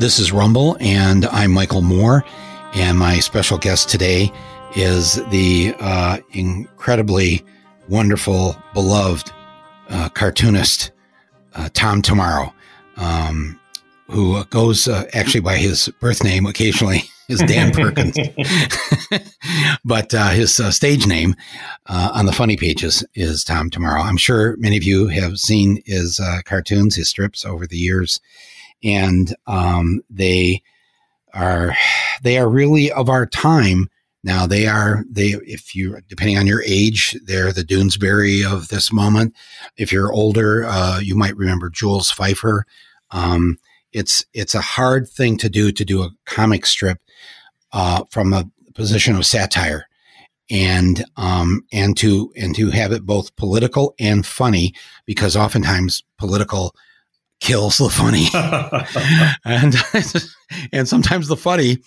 [0.00, 2.24] This is Rumble, and I'm Michael Moore.
[2.72, 4.32] And my special guest today
[4.74, 7.44] is the uh, incredibly
[7.86, 9.30] wonderful, beloved
[9.90, 10.92] uh, cartoonist
[11.54, 12.50] uh, Tom Tomorrow,
[12.96, 13.60] um,
[14.08, 18.16] who goes uh, actually by his birth name occasionally is Dan Perkins,
[19.84, 21.36] but uh, his uh, stage name
[21.88, 24.00] on the funny pages is Tom Tomorrow.
[24.00, 28.18] I'm sure many of you have seen his cartoons, his strips over the years,
[28.82, 30.62] and um, they
[31.34, 31.74] are
[32.22, 33.88] they are really of our time
[34.22, 38.92] now they are they if you depending on your age, they're the Doonesbury of this
[38.92, 39.34] moment.
[39.76, 42.62] If you're older, uh, you might remember Jules Feiffer.
[43.10, 43.58] Um,
[43.92, 46.98] it's it's a hard thing to do to do a comic strip
[47.72, 49.86] uh, from a position of satire
[50.50, 54.74] and um, and to and to have it both political and funny
[55.06, 56.74] because oftentimes political
[57.40, 58.26] kills the funny
[59.44, 59.74] and
[60.72, 61.78] and sometimes the funny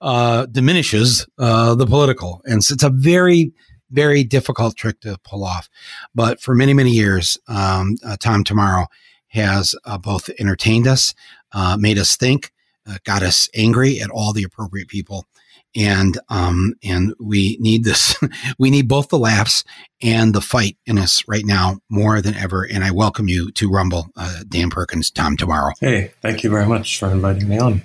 [0.00, 2.40] uh, diminishes uh, the political.
[2.44, 3.52] And so it's a very,
[3.90, 5.68] very difficult trick to pull off.
[6.14, 8.86] But for many, many years, um, uh, Tom Tomorrow
[9.28, 11.14] has uh, both entertained us,
[11.52, 12.52] uh, made us think,
[12.88, 15.26] uh, got us angry at all the appropriate people.
[15.76, 18.16] And um, and we need this.
[18.58, 19.62] we need both the laughs
[20.02, 22.64] and the fight in us right now more than ever.
[22.64, 24.10] And I welcome you to Rumble,
[24.48, 25.74] Dan Perkins, Tom Tomorrow.
[25.80, 27.82] Hey, thank you very much for inviting me on.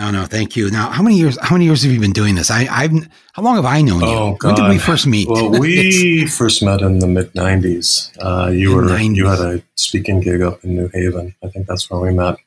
[0.00, 0.70] No, no, thank you.
[0.70, 1.36] Now, how many years?
[1.42, 2.50] How many years have you been doing this?
[2.50, 2.92] I, I've.
[3.32, 4.36] How long have I known oh, you?
[4.38, 4.48] God.
[4.48, 5.28] When did we first meet?
[5.28, 8.10] Well, we first met in the mid '90s.
[8.18, 9.16] Uh, you were 90s.
[9.16, 11.34] you had a speaking gig up in New Haven.
[11.42, 12.38] I think that's where we met.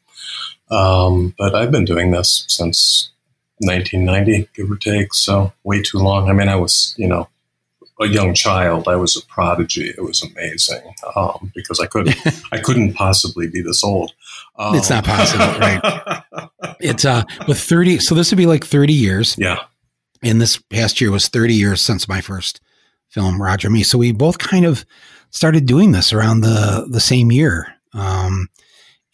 [0.71, 3.11] Um, but I've been doing this since
[3.63, 5.13] 1990, give or take.
[5.13, 6.29] So way too long.
[6.29, 7.27] I mean, I was, you know,
[7.99, 9.89] a young child, I was a prodigy.
[9.89, 12.15] It was amazing um, because I couldn't,
[12.51, 14.13] I couldn't possibly be this old.
[14.57, 16.23] Um, it's not possible, right?
[16.79, 17.99] it's uh, with thirty.
[17.99, 19.35] So this would be like thirty years.
[19.37, 19.63] Yeah.
[20.21, 22.61] And this past year was thirty years since my first
[23.09, 23.83] film, Roger Me.
[23.83, 24.85] So we both kind of
[25.29, 27.75] started doing this around the the same year.
[27.93, 28.49] Um,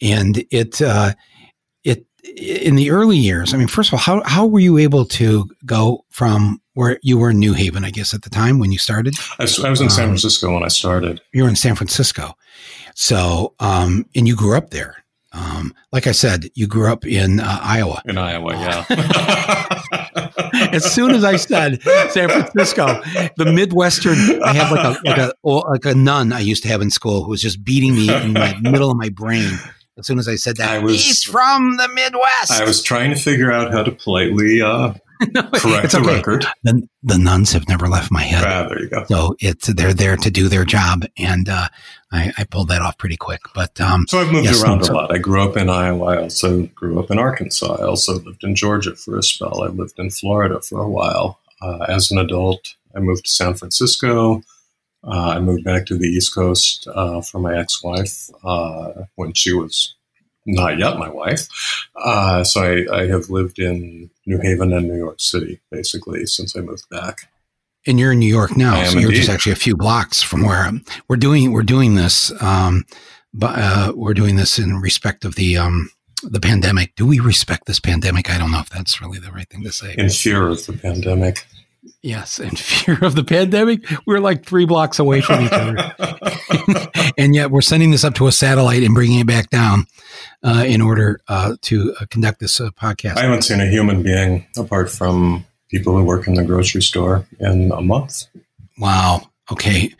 [0.02, 1.14] and it uh, it
[2.24, 3.54] in the early years.
[3.54, 7.18] I mean, first of all, how how were you able to go from where you
[7.18, 9.14] were in New Haven, I guess, at the time when you started?
[9.38, 11.20] I was, I was in um, San Francisco when I started.
[11.32, 12.34] You were in San Francisco.
[12.94, 14.96] So, um, and you grew up there.
[15.32, 18.02] Um, like I said, you grew up in uh, Iowa.
[18.04, 18.84] In Iowa, yeah.
[20.72, 23.00] as soon as I said San Francisco,
[23.36, 26.82] the Midwestern, I had like a, like a like a nun I used to have
[26.82, 29.52] in school who was just beating me in the middle of my brain.
[30.00, 32.50] As soon as I said that, I was, he's from the Midwest.
[32.50, 34.94] I was trying to figure out how to politely uh,
[35.34, 36.14] no, correct the okay.
[36.16, 36.46] record.
[36.62, 38.44] The, the nuns have never left my head.
[38.46, 39.04] Ah, there you go.
[39.04, 41.68] So it's they're there to do their job, and uh,
[42.10, 43.42] I, I, pulled that off pretty quick.
[43.54, 45.12] But um, so I've moved yes, around so, a lot.
[45.12, 46.06] I grew up in Iowa.
[46.06, 47.74] I also grew up in Arkansas.
[47.74, 49.62] I also lived in Georgia for a spell.
[49.62, 51.38] I lived in Florida for a while.
[51.60, 54.42] Uh, as an adult, I moved to San Francisco.
[55.02, 59.52] Uh, I moved back to the East Coast uh, for my ex-wife uh, when she
[59.52, 59.94] was
[60.46, 61.48] not yet my wife.
[61.96, 66.56] Uh, so I, I, have lived in New Haven and New York City basically since
[66.56, 67.30] I moved back.
[67.86, 70.58] And you're in New York now, so you're just actually a few blocks from where
[70.58, 71.50] I'm, we're doing.
[71.50, 72.84] We're doing this, um,
[73.32, 75.90] but uh, we're doing this in respect of the um,
[76.22, 76.94] the pandemic.
[76.94, 78.30] Do we respect this pandemic?
[78.30, 79.94] I don't know if that's really the right thing to say.
[79.96, 81.46] In fear of the pandemic.
[82.02, 85.94] Yes, in fear of the pandemic, we're like three blocks away from each other,
[87.18, 89.86] and yet we're sending this up to a satellite and bringing it back down
[90.42, 93.16] uh, in order uh, to uh, conduct this uh, podcast.
[93.16, 97.26] I haven't seen a human being apart from people who work in the grocery store
[97.38, 98.24] in a month.
[98.78, 99.30] Wow.
[99.52, 99.94] Okay.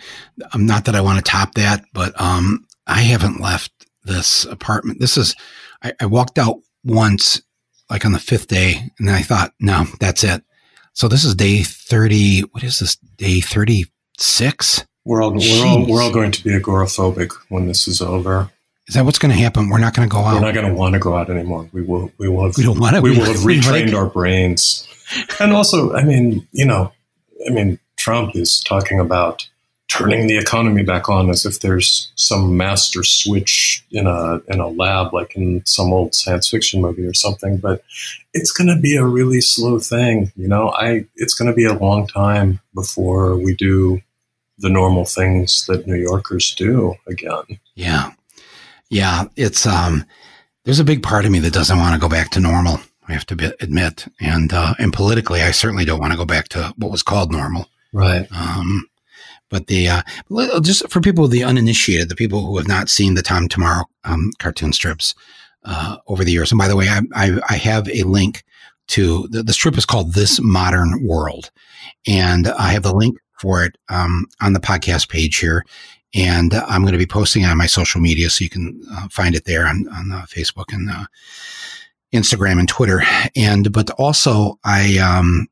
[0.52, 3.72] Um, not that I want to top that, but um, I haven't left
[4.04, 5.00] this apartment.
[5.00, 5.36] This is,
[5.82, 7.42] I, I walked out once,
[7.90, 10.42] like on the fifth day, and I thought, no, that's it.
[10.92, 12.42] So this is day 30.
[12.52, 12.96] What is this?
[12.96, 14.84] Day 36?
[15.04, 18.50] We're all, we're all, we're all going to be agoraphobic when this is over.
[18.86, 19.68] Is that what's going to happen?
[19.68, 20.34] We're not going to go out.
[20.34, 21.68] We're not going to want to go out anymore.
[21.72, 22.10] We will.
[22.18, 22.46] We will.
[22.46, 23.02] Have, we don't want to.
[23.02, 24.86] We, will have retrained our brains.
[25.38, 26.92] And also, I mean, you know,
[27.46, 29.48] I mean, Trump is talking about
[29.90, 34.68] turning the economy back on as if there's some master switch in a in a
[34.68, 37.58] lab, like in some old science fiction movie or something.
[37.58, 37.82] But
[38.32, 40.32] it's going to be a really slow thing.
[40.36, 44.00] You know, I it's going to be a long time before we do
[44.58, 47.58] the normal things that New Yorkers do again.
[47.74, 48.12] Yeah.
[48.90, 50.04] Yeah, it's um,
[50.64, 52.80] there's a big part of me that doesn't want to go back to normal.
[53.06, 56.24] I have to be, admit, and uh, and politically, I certainly don't want to go
[56.24, 57.68] back to what was called normal.
[57.92, 58.26] Right.
[58.32, 58.89] Um,
[59.50, 60.02] but the uh,
[60.60, 64.30] just for people the uninitiated, the people who have not seen the Tom Tomorrow um,
[64.38, 65.14] cartoon strips,
[65.64, 66.50] uh, over the years.
[66.50, 68.44] And by the way, I, I, I have a link
[68.88, 71.50] to the, the, strip is called This Modern World.
[72.06, 75.64] And I have the link for it um, on the podcast page here.
[76.14, 79.34] And I'm going to be posting on my social media so you can uh, find
[79.34, 81.04] it there on, on uh, Facebook and uh,
[82.12, 83.02] Instagram and Twitter.
[83.36, 85.46] And, but also, I, um,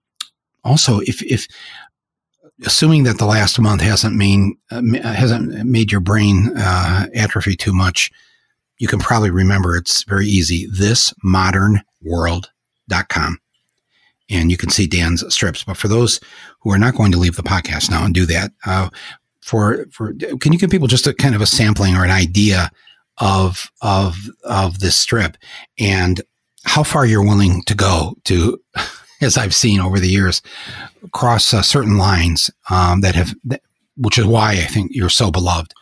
[0.65, 1.47] also, if, if,
[2.65, 7.73] assuming that the last month hasn't mean uh, hasn't made your brain uh, atrophy too
[7.73, 8.11] much,
[8.79, 10.67] you can probably remember it's very easy.
[10.69, 13.39] Thismodernworld.com.
[14.31, 15.65] And you can see Dan's strips.
[15.65, 16.21] But for those
[16.61, 18.91] who are not going to leave the podcast now and do that, uh,
[19.41, 22.71] for for can you give people just a kind of a sampling or an idea
[23.17, 25.39] of of of this strip
[25.79, 26.21] and
[26.65, 28.61] how far you're willing to go to
[29.21, 30.43] as I've seen over the years,
[31.13, 33.63] cross uh, certain lines um, that have, that,
[33.97, 35.75] which is why I think you're so beloved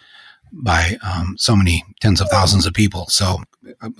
[0.53, 3.07] by um, so many tens of thousands of people.
[3.09, 3.39] So
[3.81, 3.91] uh,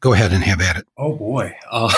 [0.00, 0.86] go ahead and have at it.
[0.98, 1.54] Oh boy.
[1.70, 1.88] Uh-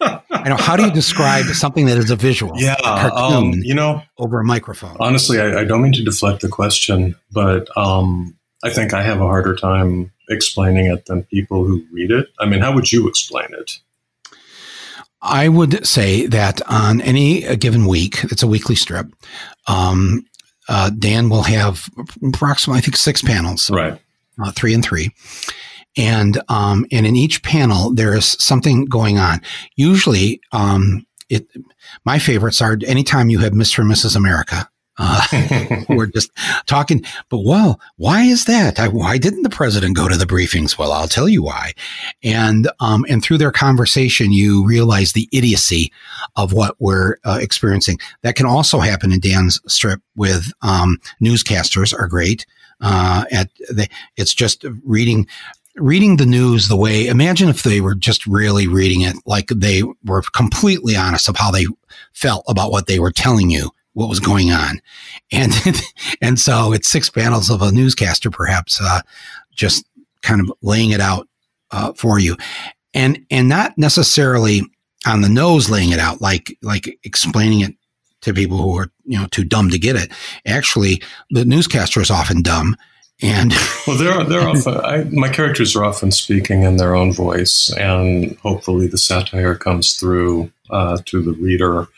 [0.30, 0.56] I know.
[0.56, 2.52] How do you describe something that is a visual?
[2.56, 4.96] Yeah, a um, you know, over a microphone.
[5.00, 9.20] Honestly, I, I don't mean to deflect the question, but um, I think I have
[9.20, 12.28] a harder time explaining it than people who read it.
[12.38, 13.78] I mean, how would you explain it?
[15.20, 19.06] I would say that on any given week, it's a weekly strip.
[19.66, 20.24] Um,
[20.68, 21.88] uh, Dan will have
[22.22, 24.00] approximately, I think, six panels, right?
[24.40, 25.10] Uh, three and three,
[25.96, 29.40] and um, and in each panel there is something going on.
[29.76, 31.48] Usually, um, it
[32.04, 33.80] my favorites are anytime you have Mr.
[33.80, 34.14] and Mrs.
[34.14, 34.68] America.
[34.98, 36.30] Uh, we're just
[36.66, 38.78] talking, but well, why is that?
[38.78, 40.76] I, why didn't the president go to the briefings?
[40.76, 41.72] Well, I'll tell you why.
[42.22, 45.92] And um, and through their conversation, you realize the idiocy
[46.36, 47.98] of what we're uh, experiencing.
[48.22, 52.46] That can also happen in Dan's strip with um, newscasters are great.
[52.80, 55.26] Uh, at the, it's just reading
[55.74, 59.82] reading the news the way imagine if they were just really reading it like they
[60.04, 61.66] were completely honest of how they
[62.12, 64.80] felt about what they were telling you what was going on.
[65.32, 65.52] And,
[66.22, 69.00] and so it's six panels of a newscaster, perhaps, uh,
[69.50, 69.84] just
[70.22, 71.28] kind of laying it out,
[71.72, 72.36] uh, for you.
[72.94, 74.62] And, and not necessarily
[75.04, 77.74] on the nose laying it out, like, like explaining it
[78.22, 80.12] to people who are, you know, too dumb to get it.
[80.46, 82.76] Actually, the newscaster is often dumb.
[83.20, 83.52] And
[83.86, 88.38] well, they're they're often I, my characters are often speaking in their own voice, and
[88.44, 91.88] hopefully the satire comes through uh, to the reader.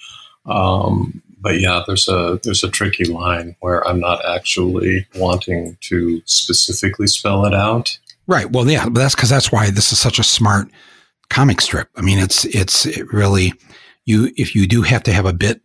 [0.46, 6.22] Um, but yeah, there's a there's a tricky line where I'm not actually wanting to
[6.26, 7.98] specifically spell it out.
[8.26, 8.50] Right.
[8.50, 10.68] Well, yeah, but that's because that's why this is such a smart
[11.30, 11.88] comic strip.
[11.96, 13.54] I mean, it's it's it really
[14.04, 15.62] you if you do have to have a bit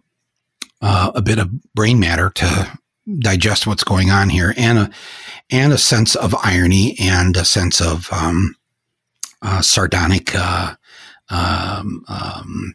[0.81, 2.79] uh, a bit of brain matter to
[3.19, 4.89] digest what's going on here, and a
[5.51, 8.55] and a sense of irony and a sense of um,
[9.41, 10.75] uh, sardonic uh,
[11.29, 12.73] um, um,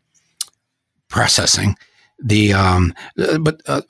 [1.09, 1.77] processing
[2.23, 3.83] the um, uh, but uh,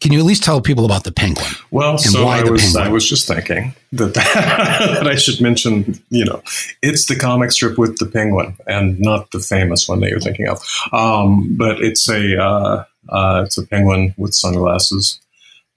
[0.00, 1.46] can you at least tell people about the penguin?
[1.70, 2.86] Well, so I was penguin?
[2.86, 6.00] I was just thinking that that I should mention.
[6.10, 6.42] You know,
[6.82, 10.48] it's the comic strip with the penguin, and not the famous one that you're thinking
[10.48, 10.62] of.
[10.92, 15.20] Um, but it's a uh, uh, it's a penguin with sunglasses.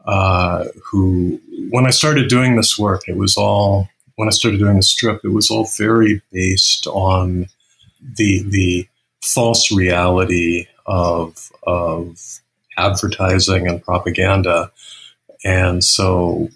[0.06, 1.38] Uh, who,
[1.70, 5.22] when I started doing this work, it was all when I started doing the strip,
[5.24, 7.48] it was all very based on
[8.02, 8.88] the the
[9.22, 12.40] false reality of of
[12.78, 14.72] advertising and propaganda,
[15.44, 16.50] and so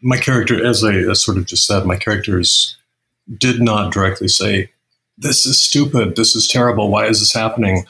[0.00, 2.76] my character, as I sort of just said, my characters
[3.38, 4.70] did not directly say,
[5.16, 6.16] "This is stupid.
[6.16, 6.90] This is terrible.
[6.90, 7.84] Why is this happening?"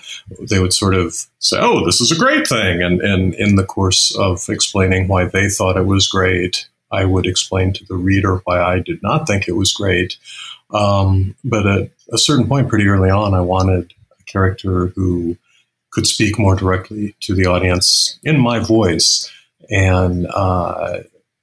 [0.50, 3.64] They would sort of say, "Oh, this is a great thing," and and in the
[3.64, 8.42] course of explaining why they thought it was great, I would explain to the reader
[8.44, 10.18] why I did not think it was great.
[10.72, 15.36] Um, but at a certain point, pretty early on, I wanted a character who
[15.92, 19.30] could speak more directly to the audience in my voice.
[19.70, 21.00] And uh,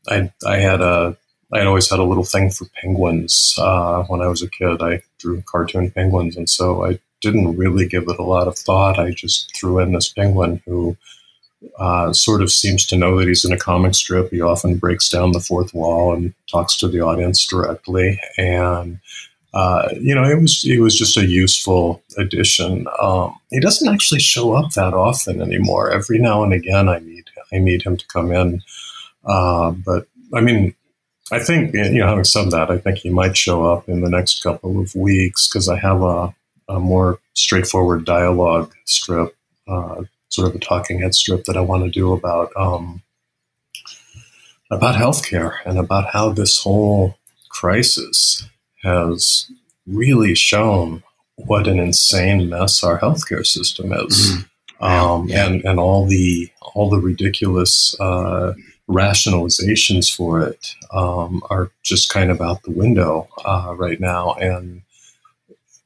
[0.08, 1.18] I, I had a,
[1.52, 3.56] I had always had a little thing for penguins.
[3.58, 7.88] Uh, when I was a kid, I drew cartoon penguins, and so I didn't really
[7.88, 9.00] give it a lot of thought.
[9.00, 10.96] I just threw in this penguin who
[11.78, 14.30] uh, sort of seems to know that he's in a comic strip.
[14.30, 19.00] He often breaks down the fourth wall and talks to the audience directly, and
[19.54, 22.88] uh, you know, it was it was just a useful addition.
[23.02, 25.92] Um, he doesn't actually show up that often anymore.
[25.92, 28.62] Every now and again, I need I need him to come in.
[29.26, 30.76] Uh, but I mean,
[31.32, 34.10] I think you know, having said that, I think he might show up in the
[34.10, 36.34] next couple of weeks because I have a,
[36.68, 39.36] a, more straightforward dialogue strip,
[39.68, 43.02] uh, sort of a talking head strip that I want to do about um,
[44.70, 47.18] about healthcare and about how this whole
[47.50, 48.48] crisis
[48.84, 49.50] has
[49.88, 51.04] really shown
[51.36, 54.84] what an insane mess our healthcare system is, mm-hmm.
[54.84, 55.46] um, yeah.
[55.46, 58.54] and and all the all the ridiculous uh,
[58.90, 64.34] rationalizations for it um, are just kind of out the window uh, right now.
[64.34, 64.82] And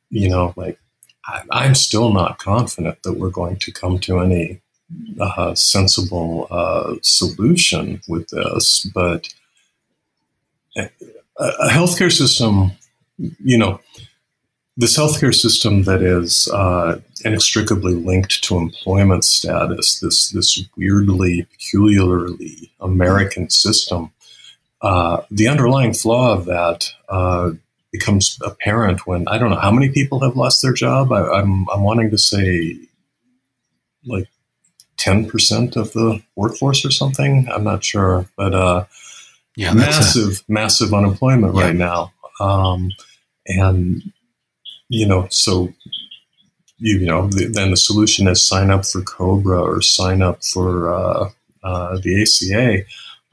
[0.10, 0.80] you know, like
[1.26, 4.62] I, am still not confident that we're going to come to any
[5.20, 9.34] uh, sensible uh, solution with this, but
[10.78, 10.90] a,
[11.38, 12.72] a healthcare system,
[13.44, 13.80] you know,
[14.76, 22.72] this healthcare system that is uh, inextricably linked to employment status, this this weirdly, peculiarly
[22.80, 24.12] American system,
[24.82, 27.52] uh, the underlying flaw of that uh,
[27.92, 31.12] becomes apparent when I don't know how many people have lost their job.
[31.12, 32.78] I, I'm I'm wanting to say
[34.06, 34.28] like
[34.98, 37.48] ten percent of the workforce or something.
[37.52, 38.86] I'm not sure, but uh,
[39.56, 41.62] yeah, massive, a, massive unemployment yeah.
[41.62, 42.12] right now.
[42.40, 42.92] Um,
[43.48, 44.02] and
[44.90, 45.74] you know, so
[46.78, 50.44] you, you know, the, then the solution is sign up for Cobra or sign up
[50.44, 51.30] for uh,
[51.64, 52.84] uh, the ACA.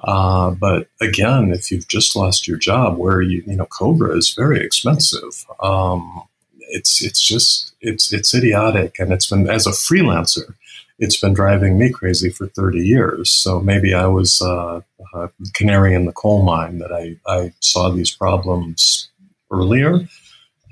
[0.03, 4.33] Uh, but again, if you've just lost your job, where you you know Cobra is
[4.33, 5.45] very expensive.
[5.63, 6.23] Um,
[6.71, 10.55] it's it's just it's it's idiotic, and it's been as a freelancer,
[10.99, 13.31] it's been driving me crazy for thirty years.
[13.31, 14.81] So maybe I was uh,
[15.13, 19.11] a canary in the coal mine that I I saw these problems
[19.51, 20.09] earlier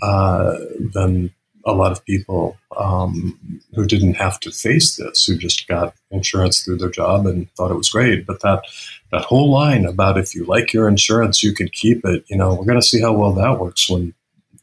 [0.03, 0.57] uh,
[0.95, 1.33] than
[1.67, 3.39] a lot of people um,
[3.75, 7.71] who didn't have to face this, who just got insurance through their job and thought
[7.71, 8.27] it was great.
[8.27, 8.63] But that
[9.13, 12.25] that whole line about if you like your insurance, you can keep it.
[12.29, 13.89] You know, we're going to see how well that works.
[13.89, 14.15] When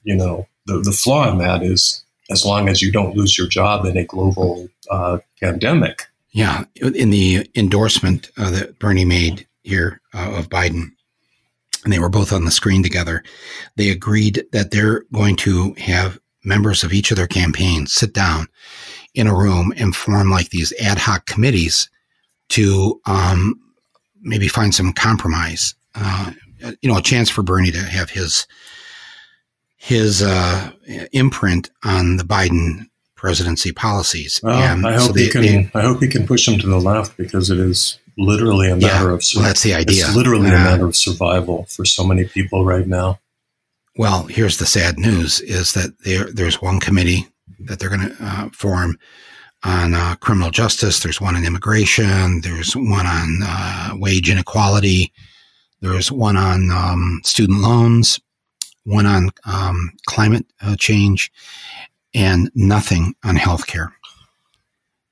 [0.04, 3.48] you know the the flaw in that is as long as you don't lose your
[3.48, 6.08] job in a global uh, pandemic.
[6.32, 10.92] Yeah, in the endorsement uh, that Bernie made here uh, of Biden,
[11.86, 13.24] and they were both on the screen together.
[13.77, 18.48] They agreed that they're going to have members of each of their campaigns sit down
[19.13, 21.89] in a room and form like these ad hoc committees
[22.50, 23.56] to um,
[24.22, 25.75] maybe find some compromise.
[25.94, 26.32] Uh,
[26.82, 28.46] you know, a chance for Bernie to have his
[29.77, 30.72] his uh,
[31.13, 32.88] imprint on the Biden
[33.25, 34.39] presidency policies.
[34.44, 35.41] Well, and I hope so they, he can.
[35.41, 38.75] They, I hope he can push them to the left because it is literally a
[38.75, 40.05] matter yeah, of well, that's the idea.
[40.05, 43.20] It's literally uh, a matter of survival for so many people right now.
[43.98, 47.25] Well, here's the sad news: is that there there's one committee
[47.62, 49.00] that they're going to uh, form
[49.63, 51.00] on uh, criminal justice.
[51.00, 52.41] There's one on immigration.
[52.41, 55.12] There's one on uh, wage inequality.
[55.82, 58.20] There's one on um, student loans.
[58.84, 61.32] One on um, climate uh, change,
[62.16, 63.92] and nothing on healthcare.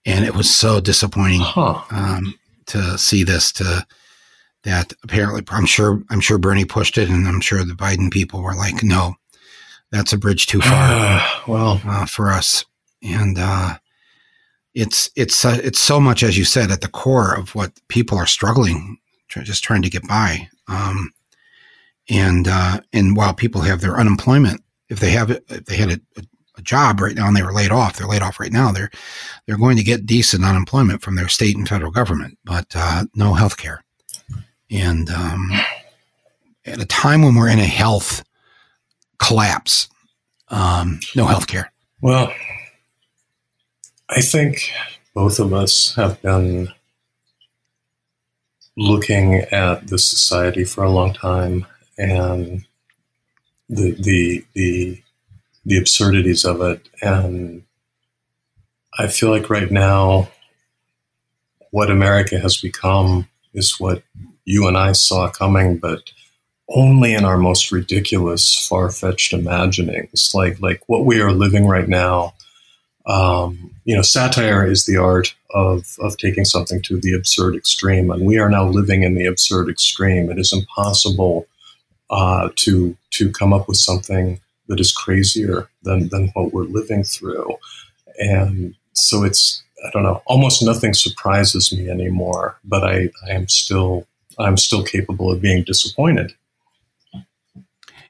[0.06, 1.42] And it was so disappointing.
[1.42, 1.82] Huh.
[1.92, 2.34] Um,
[2.68, 3.86] to see this to
[4.64, 8.42] that apparently I'm sure I'm sure Bernie pushed it and I'm sure the Biden people
[8.42, 9.16] were like no
[9.92, 12.66] that's a bridge too far uh, well uh, for us
[13.02, 13.78] and uh,
[14.74, 18.18] it's it's uh, it's so much as you said at the core of what people
[18.18, 21.12] are struggling just trying to get by um,
[22.10, 25.92] and uh, and while people have their unemployment if they have it, if they had
[25.92, 26.24] a, a
[26.56, 28.72] a job right now and they were laid off, they're laid off right now.
[28.72, 28.92] They're
[29.46, 33.34] they're going to get decent unemployment from their state and federal government, but uh, no
[33.34, 33.84] health care.
[34.70, 35.52] And um,
[36.66, 38.24] at a time when we're in a health
[39.20, 39.90] collapse,
[40.50, 41.72] um, no health care.
[42.02, 42.34] Well,
[44.10, 44.72] I think
[45.14, 46.70] both of us have been
[48.76, 51.66] looking at the society for a long time
[51.98, 52.66] and
[53.70, 55.03] the the the
[55.66, 56.88] the absurdities of it.
[57.02, 57.64] And
[58.98, 60.30] I feel like right now,
[61.72, 64.04] what America has become is what
[64.46, 66.12] you and I saw coming, but
[66.70, 70.32] only in our most ridiculous, far fetched imaginings.
[70.34, 72.34] Like, like what we are living right now.
[73.06, 78.10] Um, you know, satire is the art of, of taking something to the absurd extreme,
[78.12, 80.32] and we are now living in the absurd extreme.
[80.32, 81.48] It is impossible
[82.10, 87.04] uh, to to come up with something that is crazier than, than what we're living
[87.04, 87.56] through.
[88.18, 93.48] And so it's, I don't know, almost nothing surprises me anymore, but I, I am
[93.48, 94.08] still,
[94.40, 96.34] I'm still capable of being disappointed.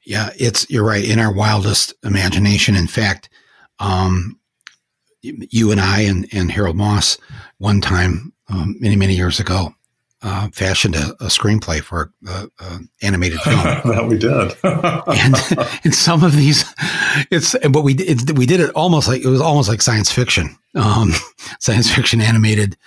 [0.04, 1.04] Yeah, it's, you're right.
[1.04, 3.30] In our wildest imagination, in fact,
[3.80, 4.38] um,
[5.22, 7.18] you and I and, and Harold Moss
[7.58, 9.74] one time um, many, many years ago
[10.24, 12.12] uh, fashioned a, a, screenplay for
[12.60, 13.58] an animated film.
[13.64, 14.56] that we did.
[14.64, 15.36] and
[15.86, 16.66] in some of these,
[17.30, 20.58] it's but we it, we did it almost like it was almost like science fiction,
[20.76, 21.12] um,
[21.60, 22.78] science fiction animated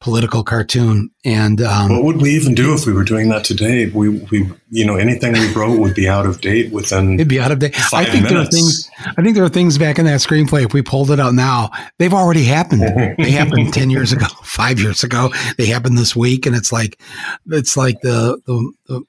[0.00, 1.10] political cartoon.
[1.24, 3.86] And um, what would we even do if we were doing that today?
[3.86, 7.14] We, we, you know, anything we wrote would be out of date within.
[7.14, 7.74] It'd be out of date.
[7.92, 8.30] I think minutes.
[8.30, 8.90] there are things.
[9.16, 10.64] I think there are things back in that screenplay.
[10.64, 12.82] If we pulled it out now, they've already happened.
[13.18, 15.32] they happened ten years ago, five years ago.
[15.56, 17.00] They happened this week, and it's like,
[17.48, 18.72] it's like the the.
[18.86, 19.02] the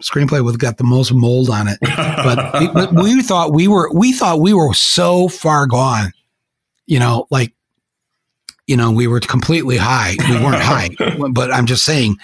[0.00, 4.12] screenplay with got the most mold on it but, but we thought we were we
[4.12, 6.12] thought we were so far gone
[6.86, 7.52] you know like
[8.66, 10.16] you know, we were completely high.
[10.28, 10.90] We weren't high,
[11.32, 12.16] but I'm just saying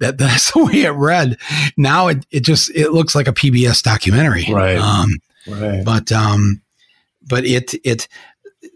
[0.00, 1.36] that that's the way it read.
[1.76, 4.46] Now it, it just, it looks like a PBS documentary.
[4.50, 4.78] Right.
[4.78, 5.08] Um,
[5.46, 5.84] right.
[5.84, 6.62] But, um,
[7.26, 8.08] but it, it,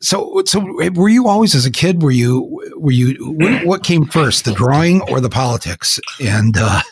[0.01, 0.61] so, so
[0.95, 4.53] were you always as a kid, were you, were you, what, what came first, the
[4.53, 5.99] drawing or the politics?
[6.21, 6.83] And, uh,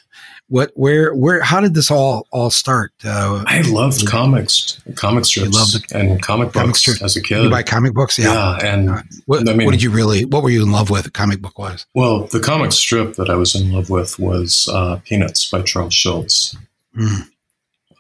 [0.49, 2.93] what where where how did this all all start?
[3.05, 7.43] Uh, i loved comics comic strips loved and comic books comic as a kid.
[7.43, 8.19] you buy comic books?
[8.19, 8.91] Yeah, yeah and
[9.27, 11.59] what, I mean, what did you really what were you in love with comic book
[11.59, 11.87] wise?
[11.95, 15.95] Well the comic strip that i was in love with was uh, peanuts by charles
[15.95, 16.57] schulz.
[16.97, 17.29] Mm.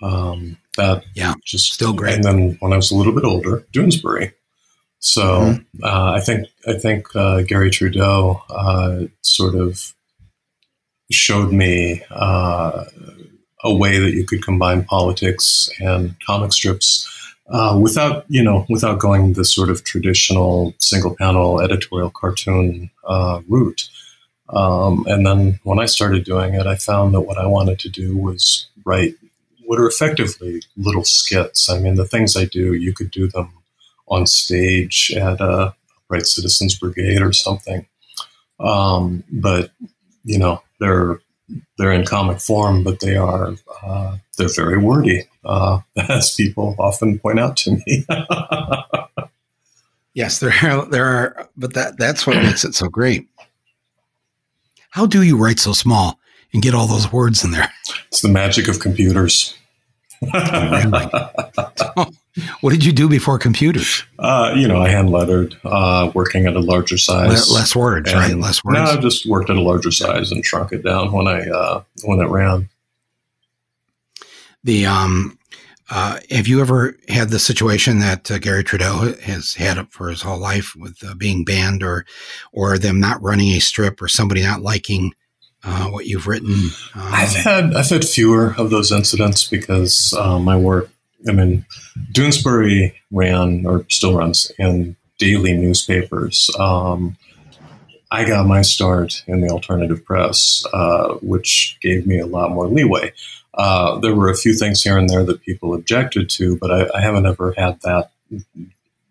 [0.02, 1.34] um, that yeah.
[1.44, 2.14] just still great.
[2.14, 4.32] and then when i was a little bit older doonesbury.
[4.98, 5.84] So mm-hmm.
[5.84, 9.95] Uh, i think i think uh, garry trudeau uh, sort of
[11.14, 12.84] showed me uh,
[13.62, 17.06] a way that you could combine politics and comic strips
[17.48, 23.40] uh, without, you know, without going the sort of traditional single panel editorial cartoon uh,
[23.48, 23.88] route.
[24.48, 27.88] Um, and then when I started doing it, I found that what I wanted to
[27.88, 29.14] do was write
[29.64, 31.68] what are effectively little skits.
[31.68, 33.50] I mean, the things I do, you could do them
[34.08, 35.74] on stage at a
[36.08, 37.86] Bright Citizens Brigade or something.
[38.60, 39.70] Um, but
[40.24, 41.20] you know, they're
[41.78, 47.18] they're in comic form, but they are uh, they're very wordy, uh, as people often
[47.18, 48.06] point out to me.
[50.14, 53.28] yes, there are, there are, but that that's what makes it so great.
[54.90, 56.18] How do you write so small
[56.52, 57.70] and get all those words in there?
[58.08, 59.56] It's the magic of computers.
[62.60, 64.04] what did you do before computers?
[64.18, 67.50] Uh, you know, I hand lettered, uh, working at a larger size.
[67.50, 68.36] less words, and, right?
[68.36, 68.78] Less words.
[68.78, 71.82] No, I just worked at a larger size and shrunk it down when I uh,
[72.04, 72.68] when it ran.
[74.64, 75.38] The um,
[75.90, 80.22] uh, have you ever had the situation that uh, Garry Trudeau has had for his
[80.22, 82.04] whole life with uh, being banned, or
[82.52, 85.14] or them not running a strip, or somebody not liking
[85.66, 86.54] uh, what you've written?
[86.94, 90.90] Um, I've had I've had fewer of those incidents because uh, my work
[91.28, 91.64] I mean,
[92.12, 96.50] Doonesbury ran or still runs in daily newspapers.
[96.58, 97.16] Um,
[98.10, 102.68] I got my start in the alternative press, uh, which gave me a lot more
[102.68, 103.12] leeway.
[103.54, 106.98] Uh, there were a few things here and there that people objected to, but I,
[106.98, 108.10] I haven't ever had that,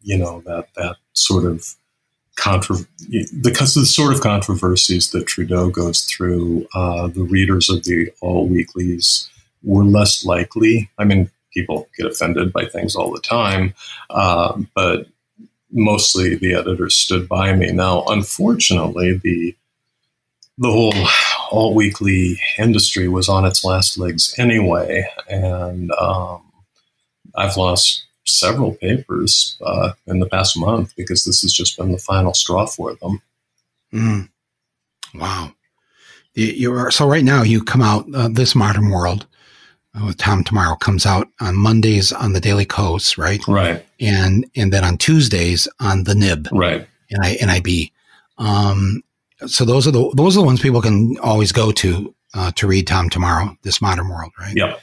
[0.04, 1.76] you know, that that sort of
[2.36, 6.68] because of the sort of controversies that Trudeau goes through.
[6.74, 9.30] Uh, the readers of the alt weeklies
[9.64, 10.90] were less likely.
[10.98, 13.74] I mean, people get offended by things all the time.
[14.10, 15.08] Uh, but
[15.72, 17.72] mostly the editors stood by me.
[17.72, 19.56] Now, unfortunately, the
[20.58, 20.94] the whole
[21.52, 26.42] alt weekly industry was on its last legs anyway, and um,
[27.36, 31.98] I've lost several papers uh, in the past month because this has just been the
[31.98, 33.22] final straw for them.
[33.94, 34.30] Mm.
[35.14, 35.54] Wow.
[36.34, 39.26] You are, so right now you come out uh, this modern world
[40.04, 43.42] with oh, Tom tomorrow comes out on Mondays on the Daily Kos, right?
[43.48, 43.86] Right.
[44.00, 46.86] And and then on Tuesdays on the Nib, right?
[47.10, 47.90] And I NIB.
[48.38, 49.04] Um,
[49.48, 52.68] so those are the those are the ones people can always go to uh, to
[52.68, 54.56] read Tom tomorrow, this modern world, right?
[54.56, 54.82] Yep.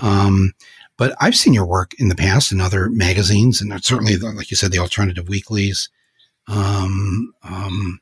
[0.00, 0.54] Um,
[0.96, 4.56] but I've seen your work in the past in other magazines, and certainly, like you
[4.56, 5.88] said, the alternative weeklies.
[6.46, 8.00] Um, um,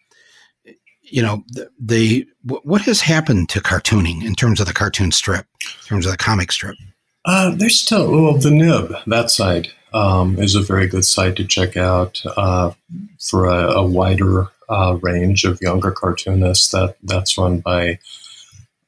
[1.03, 1.45] you know,
[1.79, 6.13] the, what has happened to cartooning in terms of the cartoon strip, in terms of
[6.13, 6.77] the comic strip?
[7.25, 11.45] Uh, there's still well, the nib that side um, is a very good site to
[11.45, 12.73] check out uh,
[13.21, 16.71] for a, a wider uh, range of younger cartoonists.
[16.71, 17.99] That that's run by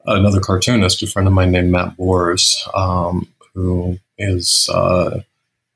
[0.05, 5.21] another cartoonist, a friend of mine named Matt Bors, um, who is uh,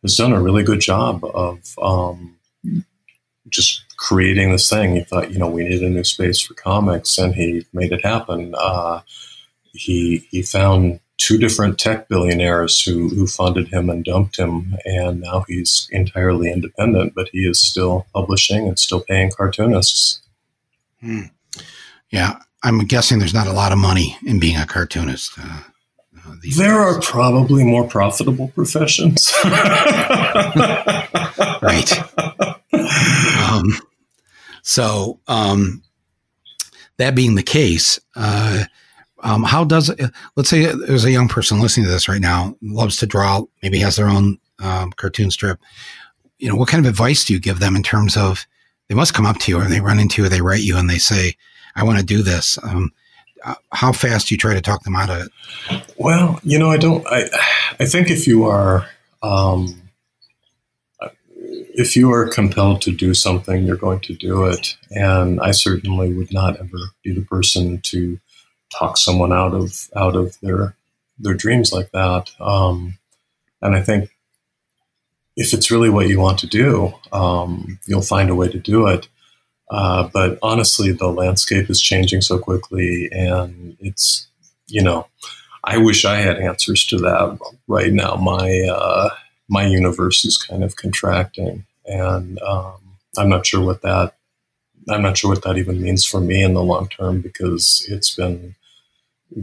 [0.04, 2.38] has done a really good job of um,
[3.50, 4.96] just creating this thing.
[4.96, 8.06] He thought, you know, we need a new space for comics, and he made it
[8.06, 8.54] happen.
[8.58, 9.02] Uh,
[9.74, 15.22] he he found two different tech billionaires who who funded him and dumped him, and
[15.22, 17.14] now he's entirely independent.
[17.16, 20.22] But he is still publishing and still paying cartoonists.
[21.02, 21.24] Hmm.
[22.10, 25.34] Yeah, I'm guessing there's not a lot of money in being a cartoonist.
[25.40, 25.62] Uh,
[26.42, 26.98] there days.
[26.98, 29.34] are probably more profitable professions.
[31.62, 31.92] right.
[33.50, 33.74] Um,
[34.62, 35.84] so um,
[36.98, 38.66] that being the case, uh,
[39.22, 42.56] um, how does it, let's say there's a young person listening to this right now,
[42.62, 45.60] loves to draw, maybe has their own um, cartoon strip.
[46.38, 48.46] You know, what kind of advice do you give them in terms of
[48.88, 50.78] they must come up to you or they run into you or they write you
[50.78, 51.36] and they say,
[51.76, 52.58] I want to do this.
[52.64, 52.92] Um,
[53.72, 55.94] how fast you try to talk them out of it?
[55.98, 57.30] Well, you know, I don't, I,
[57.80, 58.88] I think if you are,
[59.22, 59.82] um,
[61.80, 64.76] if you are compelled to do something, you're going to do it.
[64.92, 68.20] And I certainly would not ever be the person to
[68.70, 70.76] talk someone out of out of their
[71.18, 72.32] their dreams like that.
[72.40, 72.98] Um,
[73.62, 74.10] and I think
[75.36, 78.88] if it's really what you want to do, um, you'll find a way to do
[78.88, 79.08] it.
[79.70, 84.28] Uh, but honestly, the landscape is changing so quickly, and it's
[84.68, 85.08] you know,
[85.64, 88.16] I wish I had answers to that right now.
[88.16, 89.10] My uh,
[89.48, 92.76] my universe is kind of contracting, and um,
[93.18, 94.16] I'm not sure what that
[94.90, 98.16] I'm not sure what that even means for me in the long term because it's
[98.16, 98.56] been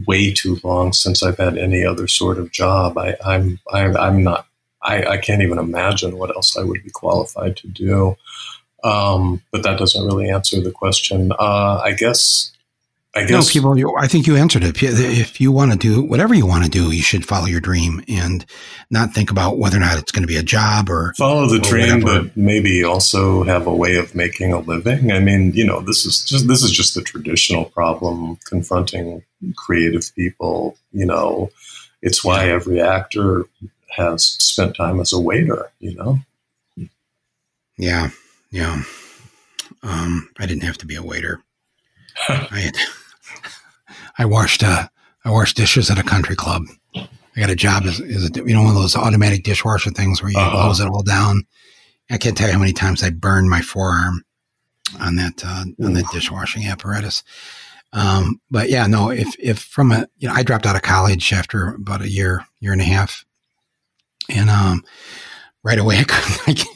[0.05, 2.97] way too long since I've had any other sort of job.
[2.97, 4.47] I, I'm I'm I'm not
[4.81, 8.15] I, I can't even imagine what else I would be qualified to do.
[8.83, 11.31] Um, but that doesn't really answer the question.
[11.31, 12.51] Uh, I guess
[13.17, 13.97] I guess no, people.
[13.97, 14.81] I think you answered it.
[14.83, 18.03] If you want to do whatever you want to do, you should follow your dream
[18.07, 18.45] and
[18.91, 21.57] not think about whether or not it's going to be a job or follow the
[21.57, 22.25] dream, whatever.
[22.25, 25.11] but maybe also have a way of making a living.
[25.11, 29.23] I mean, you know, this is just this is just the traditional problem confronting
[29.55, 30.77] creative people.
[30.91, 31.49] You know,
[32.03, 33.45] it's why every actor
[33.95, 35.71] has spent time as a waiter.
[35.79, 36.19] You know.
[37.77, 38.09] Yeah,
[38.51, 38.81] yeah.
[39.83, 41.41] Um, I didn't have to be a waiter.
[42.29, 42.75] I had.
[44.17, 44.87] I washed uh,
[45.23, 46.63] I washed dishes at a country club.
[46.95, 50.21] I got a job as, as a, you know one of those automatic dishwasher things
[50.21, 50.61] where you uh-huh.
[50.63, 51.45] close it all down.
[52.09, 54.23] I can't tell you how many times I burned my forearm
[54.99, 57.23] on that uh, on that dishwashing apparatus.
[57.93, 59.11] Um, but yeah, no.
[59.11, 62.45] If if from a you know, I dropped out of college after about a year
[62.59, 63.25] year and a half,
[64.29, 64.83] and um,
[65.63, 66.47] right away I couldn't.
[66.47, 66.67] Like,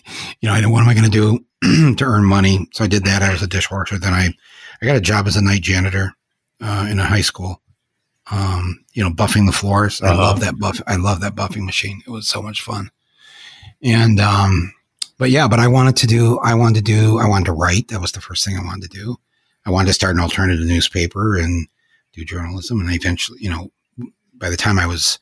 [0.42, 1.44] you know, I know what am I going to do
[1.98, 2.68] to earn money?
[2.74, 3.22] So I did that.
[3.22, 3.98] I was a dishwasher.
[3.98, 4.34] Then I
[4.82, 6.14] I got a job as a night janitor
[6.60, 7.62] uh, in a high school.
[8.32, 10.02] Um, you know, buffing the floors.
[10.02, 10.14] Uh-huh.
[10.14, 10.82] I love that buff.
[10.88, 12.02] I love that buffing machine.
[12.06, 12.90] It was so much fun.
[13.84, 14.74] And, um,
[15.18, 17.90] but yeah, but I wanted to do, I wanted to do, I wanted to write.
[17.90, 19.18] That was the first thing I wanted to do.
[19.66, 21.68] I wanted to start an alternative newspaper and
[22.14, 22.80] do journalism.
[22.80, 23.72] And I eventually, you know,
[24.36, 25.20] by the time I was,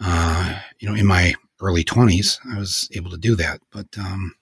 [0.00, 3.60] uh, you know, in my early twenties, I was able to do that.
[3.70, 4.34] But, um,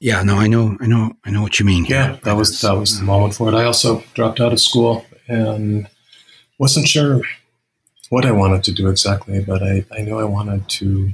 [0.00, 1.84] yeah, no, I know, I know, I know what you mean.
[1.84, 3.54] Yeah, that was that was the moment for it.
[3.54, 5.88] I also dropped out of school and
[6.58, 7.20] wasn't sure
[8.10, 11.10] what I wanted to do exactly, but I, I knew I wanted to.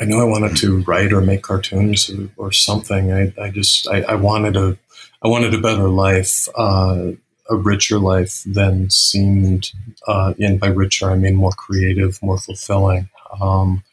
[0.00, 3.12] I knew I wanted to write or make cartoons or, or something.
[3.12, 4.78] I, I just I, I, wanted a
[5.22, 7.12] I wanted a better life, uh,
[7.50, 9.70] a richer life than seemed.
[10.08, 13.10] Uh, and by richer, I mean more creative, more fulfilling
[13.42, 13.84] um,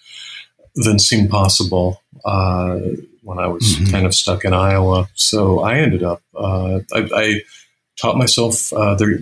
[0.75, 2.79] than seemed possible uh,
[3.23, 3.89] when I was mm-hmm.
[3.89, 5.07] kind of stuck in Iowa.
[5.15, 7.41] So I ended up, uh, I, I,
[7.99, 9.17] taught myself, uh, there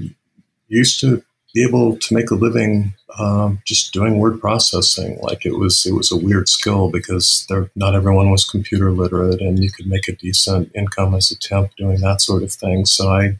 [0.67, 5.17] used to be able to make a living um, just doing word processing.
[5.21, 9.39] Like it was, it was a weird skill because there, not everyone was computer literate
[9.39, 12.85] and you could make a decent income as a temp doing that sort of thing.
[12.85, 13.37] So I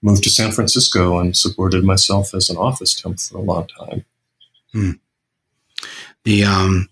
[0.00, 4.04] moved to San Francisco and supported myself as an office temp for a long time.
[4.72, 4.90] Hmm.
[6.24, 6.88] The, um,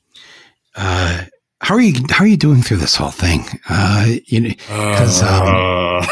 [0.76, 1.24] uh,
[1.60, 3.44] how are you how are you doing through this whole thing?
[3.68, 5.44] Uh, you know, because um,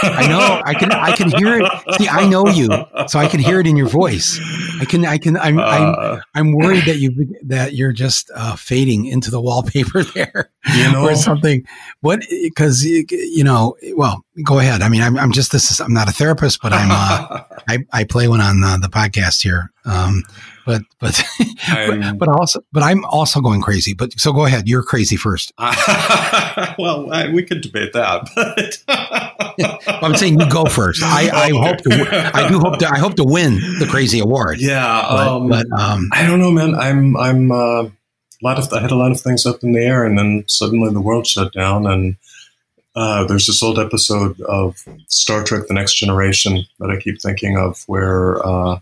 [0.02, 1.70] I know I can I can hear it.
[1.98, 2.68] See, I know you,
[3.06, 4.40] so I can hear it in your voice.
[4.80, 8.56] I can I can I'm uh, I'm, I'm worried that you that you're just uh,
[8.56, 11.64] fading into the wallpaper there, you know, or something.
[12.00, 12.22] What?
[12.30, 14.82] Because you know, well, go ahead.
[14.82, 15.70] I mean, I'm I'm just this.
[15.70, 18.88] Is, I'm not a therapist, but I'm uh, I I play one on uh, the
[18.88, 19.70] podcast here.
[19.84, 20.22] Um,
[20.66, 21.22] but but
[21.66, 23.94] but, but, also but I'm also going crazy.
[23.94, 24.68] But so go ahead.
[24.68, 25.52] You're crazy first.
[25.58, 28.28] well, I, we could debate that,
[28.86, 29.27] but
[29.86, 31.02] I'm saying you go first.
[31.02, 32.30] I, I hope to.
[32.34, 32.88] I do hope to.
[32.88, 34.60] I hope to win the crazy award.
[34.60, 36.74] Yeah, but, um, but um, I don't know, man.
[36.74, 37.92] I'm I'm uh, a
[38.42, 40.92] lot of I had a lot of things up in the air, and then suddenly
[40.92, 42.16] the world shut down, and
[42.94, 47.56] uh, there's this old episode of Star Trek: The Next Generation that I keep thinking
[47.56, 48.80] of, where uh,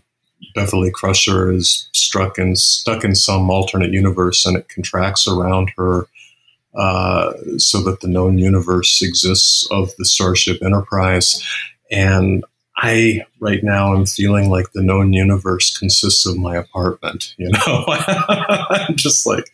[0.53, 6.07] Beverly Crusher is struck and stuck in some alternate universe, and it contracts around her
[6.77, 11.43] uh, so that the known universe exists of the Starship Enterprise.
[11.91, 12.43] And
[12.79, 17.33] I right now am feeling like the known universe consists of my apartment.
[17.39, 19.49] You know, I'm just like,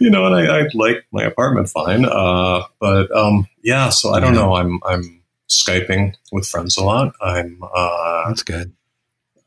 [0.00, 3.88] you know, and I, I like my apartment fine, uh, but um, yeah.
[3.90, 4.54] So I don't know.
[4.54, 7.14] I'm I'm skyping with friends a lot.
[7.22, 8.72] I'm uh, That's good.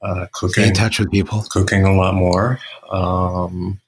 [0.01, 1.43] uh, Stay cooking in touch with people.
[1.49, 2.59] cooking a lot more.
[2.89, 3.80] Um,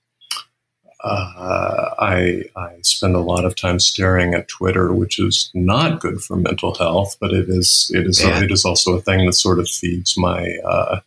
[1.03, 6.21] uh, I I spend a lot of time staring at Twitter, which is not good
[6.21, 8.41] for mental health, but it is it is Yeah.
[8.43, 11.01] it is also a thing that sort of feeds my uh,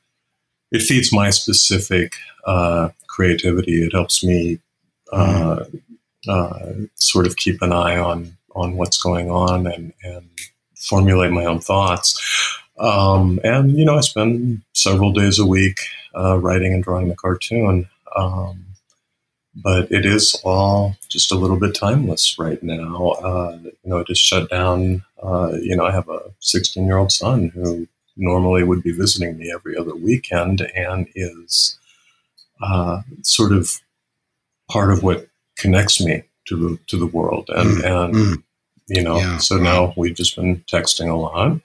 [0.71, 3.85] it feeds my specific uh, creativity.
[3.87, 4.59] It helps me
[5.13, 5.65] uh,
[6.29, 10.29] uh, sort of keep an eye on on what's going on and and
[10.77, 12.21] formulate my own thoughts.
[12.79, 15.79] Um, and you know, I spend several days a week
[16.15, 17.89] uh, writing and drawing the cartoon.
[18.15, 18.66] Um,
[19.57, 23.11] but it is all just a little bit timeless right now.
[23.13, 25.03] Uh, you know, it just shut down.
[25.23, 29.37] Uh, you know, I have a 16 year old son who normally would be visiting
[29.39, 31.79] me every other weekend and is
[32.63, 33.81] uh, sort of
[34.71, 37.49] part of what connects me to the to the world.
[37.49, 38.43] And and Mm.
[38.89, 39.39] you know, Yeah.
[39.39, 41.61] so now we've just been texting a lot.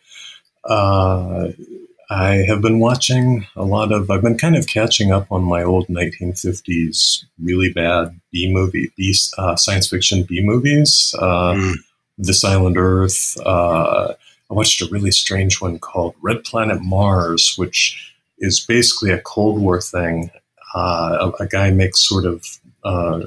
[2.11, 4.11] Uh, I have been watching a lot of.
[4.11, 9.15] I've been kind of catching up on my old 1950s really bad B movie, B
[9.37, 11.15] uh, science fiction B movies.
[11.17, 11.75] Uh, Mm.
[12.17, 13.35] This Island Earth.
[13.43, 14.13] Uh,
[14.49, 19.59] I watched a really strange one called Red Planet Mars, which is basically a Cold
[19.59, 20.29] War thing.
[20.75, 22.45] Uh, a, a guy makes sort of
[22.83, 23.21] uh,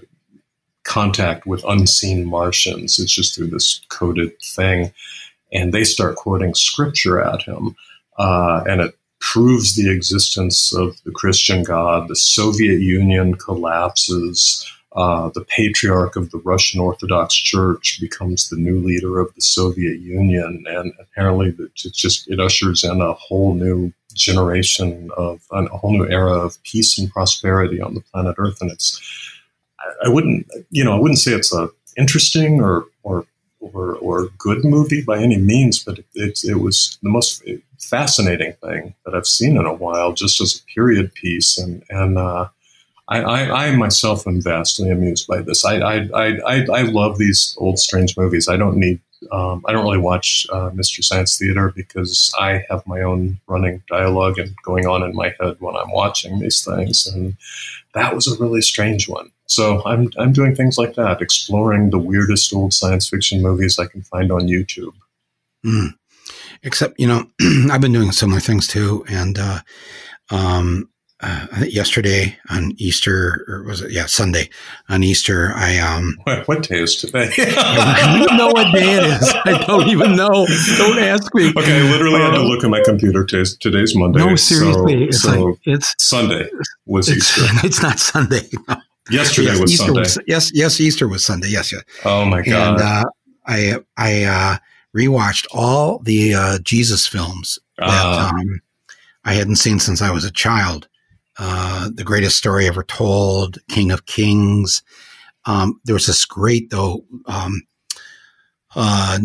[0.85, 2.99] contact with unseen Martians.
[3.01, 4.93] It's just through this coded thing.
[5.53, 7.75] And they start quoting scripture at him.
[8.19, 12.09] Uh, and it proves the existence of the Christian God.
[12.09, 14.71] The Soviet Union collapses.
[14.93, 19.99] Uh, the patriarch of the Russian Orthodox Church becomes the new leader of the Soviet
[19.99, 25.93] Union, and apparently, it just it ushers in a whole new generation of a whole
[25.93, 28.59] new era of peace and prosperity on the planet Earth.
[28.61, 29.01] And it's
[29.81, 33.27] I, I wouldn't you know I wouldn't say it's a interesting or or
[33.73, 37.43] or, or good movie by any means, but it, it, was the most
[37.79, 41.59] fascinating thing that I've seen in a while, just as a period piece.
[41.59, 42.49] And and uh,
[43.09, 45.65] I, I, I myself am vastly amused by this.
[45.65, 48.49] I I, I, I love these old strange movies.
[48.49, 49.01] I don't need.
[49.33, 53.83] Um, I don't really watch uh, Mystery Science Theater because I have my own running
[53.89, 57.35] dialogue and going on in my head when I'm watching these things, and
[57.95, 59.31] that was a really strange one.
[59.47, 63.87] So I'm I'm doing things like that, exploring the weirdest old science fiction movies I
[63.87, 64.95] can find on YouTube.
[65.65, 65.95] Mm.
[66.63, 67.27] Except, you know,
[67.71, 69.05] I've been doing similar things too.
[69.09, 69.61] And uh,
[70.31, 70.89] um,
[71.21, 73.93] uh, I think yesterday on Easter, or was it?
[73.93, 74.49] Yeah, Sunday
[74.89, 77.31] on Easter, I um, What, what day is today?
[77.39, 79.35] I don't even know what day it is.
[79.45, 80.47] I don't even know.
[80.79, 81.51] Don't ask me.
[81.57, 83.25] Okay, I literally had to Uh, look at my computer.
[83.25, 84.19] Today's, today's Monday.
[84.25, 86.49] No, seriously, it's So, so like it's Sunday
[86.87, 87.43] was it's, Easter.
[87.67, 88.49] it's not Sunday.
[89.11, 90.01] Yesterday Yes, was Easter Sunday.
[90.01, 91.49] was- yes, yes, Easter was Sunday.
[91.49, 91.83] Yes, yes.
[92.05, 92.81] oh my And god!
[92.81, 93.05] uh,
[93.47, 94.57] I I uh,
[94.97, 98.61] rewatched all the uh, Jesus films that Uh, um,
[99.25, 100.89] I hadn't seen since I was a child.
[101.39, 104.83] Uh, the greatest story ever told, King of Kings.
[105.47, 107.63] Um, there was this great though, um,
[108.75, 109.19] uh,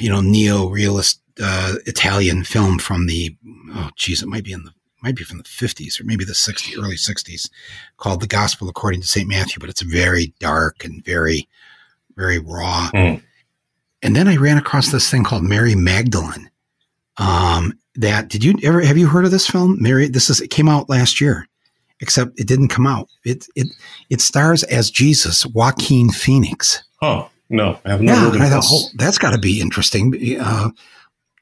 [0.00, 3.36] you know, neo-realist uh, Italian film from the
[3.74, 6.32] oh geez, it might be in the might be from the fifties or maybe the
[6.32, 7.48] 60s, early sixties,
[7.96, 9.58] called The Gospel According to Saint Matthew.
[9.60, 11.48] But it's very dark and very,
[12.16, 12.88] very raw.
[12.90, 13.14] Hmm.
[14.02, 16.50] And then I ran across this thing called Mary Magdalene.
[17.18, 19.76] Um, that did you ever have you heard of this film?
[19.80, 21.46] Mary, this is it came out last year,
[22.00, 23.08] except it didn't come out.
[23.24, 23.66] It it
[24.08, 26.82] it stars as Jesus, Joaquin Phoenix.
[27.02, 28.70] oh no, I have not Yeah, heard of I thought, this.
[28.72, 30.14] oh, that's got to be interesting.
[30.40, 30.70] Uh,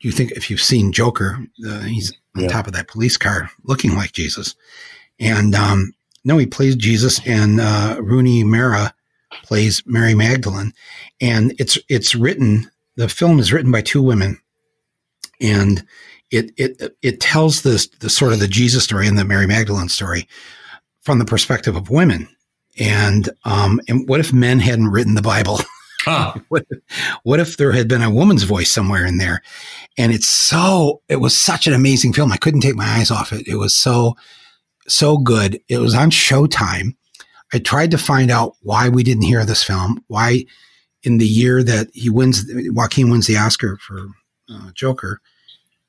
[0.00, 2.48] you think if you've seen Joker, uh, he's on Yeah.
[2.48, 4.54] top of that police car, looking like Jesus,
[5.18, 5.92] and um,
[6.24, 8.94] no, he plays Jesus, and uh, Rooney Mara
[9.44, 10.72] plays Mary Magdalene,
[11.20, 12.70] and it's it's written.
[12.96, 14.38] The film is written by two women,
[15.40, 15.84] and
[16.30, 19.88] it it it tells this the sort of the Jesus story and the Mary Magdalene
[19.88, 20.28] story
[21.02, 22.28] from the perspective of women.
[22.78, 25.60] And um, and what if men hadn't written the Bible?
[26.48, 26.66] What,
[27.22, 29.42] what if there had been a woman's voice somewhere in there?
[29.96, 32.32] And it's so, it was such an amazing film.
[32.32, 33.46] I couldn't take my eyes off it.
[33.46, 34.16] It was so,
[34.86, 35.60] so good.
[35.68, 36.94] It was on Showtime.
[37.52, 40.44] I tried to find out why we didn't hear this film, why
[41.02, 44.08] in the year that he wins, Joaquin wins the Oscar for
[44.50, 45.20] uh, Joker,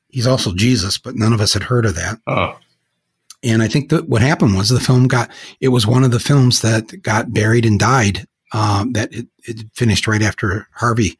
[0.10, 2.19] he's also Jesus, but none of us had heard of that.
[2.27, 2.58] oh,
[3.43, 5.29] And I think that what happened was the film got,
[5.60, 8.25] it was one of the films that got buried and died.
[8.51, 11.17] Um, that it, it finished right after Harvey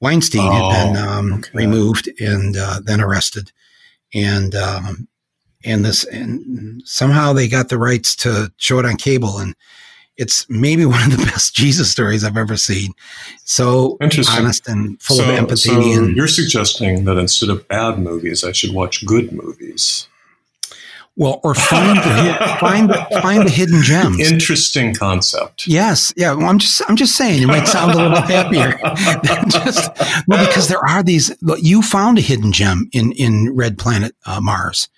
[0.00, 1.50] Weinstein had been Oh, um, okay.
[1.52, 3.52] removed and uh, then arrested.
[4.14, 5.08] And, um,
[5.64, 9.38] and this, and somehow they got the rights to show it on cable.
[9.38, 9.54] And
[10.16, 12.92] it's maybe one of the best Jesus stories I've ever seen.
[13.44, 15.68] So honest and full so, of empathy.
[15.68, 20.08] So and, you're suggesting that instead of bad movies, I should watch good movies.
[21.16, 24.20] Well, or find the find find the hidden gems.
[24.20, 25.66] Interesting concept.
[25.66, 26.32] Yes, yeah.
[26.32, 28.78] Well, I'm just I'm just saying it might sound a little happier.
[29.48, 29.90] just
[30.28, 31.34] well, because there are these.
[31.58, 34.88] You found a hidden gem in in Red Planet uh, Mars,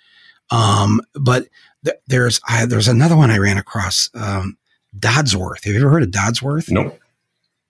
[0.49, 1.47] um, but
[1.83, 4.09] th- there's I, there's another one I ran across.
[4.13, 4.57] Um,
[4.97, 5.63] Dodsworth.
[5.63, 6.69] Have you ever heard of Dodsworth?
[6.69, 6.99] Nope.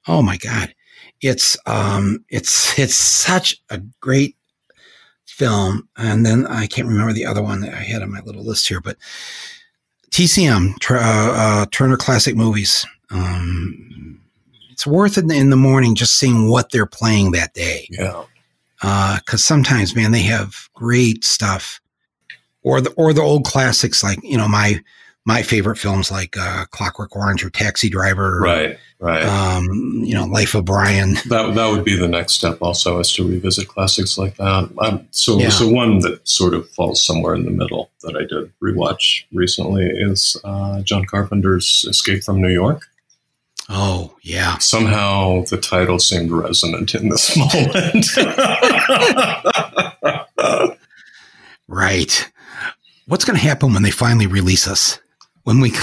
[0.08, 0.74] Oh my God.
[1.22, 4.36] It's um it's it's such a great
[5.34, 5.88] film.
[5.98, 8.68] And then I can't remember the other one that I had on my little list
[8.68, 8.98] here, but
[10.12, 12.86] TCM, uh, uh, Turner Classic Movies.
[13.10, 14.22] Um,
[14.72, 17.88] it's worth it in the morning just seeing what they're playing that day.
[17.90, 18.24] Yeah.
[18.80, 21.80] Because uh, sometimes, man, they have great stuff,
[22.64, 24.82] or the or the old classics like you know my
[25.26, 28.42] my favorite films like uh, Clockwork Orange or Taxi Driver.
[28.42, 29.24] Right, right.
[29.24, 31.14] Um, you know, Life of Brian.
[31.30, 32.60] That that would be the next step.
[32.62, 34.70] Also, is to revisit classics like that.
[34.80, 35.50] Um, so, yeah.
[35.50, 39.86] so one that sort of falls somewhere in the middle that I did rewatch recently
[39.86, 42.88] is uh, John Carpenter's Escape from New York.
[43.70, 44.58] Oh yeah.
[44.58, 48.08] Somehow the title seemed resonant in this moment.
[51.68, 52.32] right.
[53.06, 55.00] What's going to happen when they finally release us?
[55.44, 55.74] when we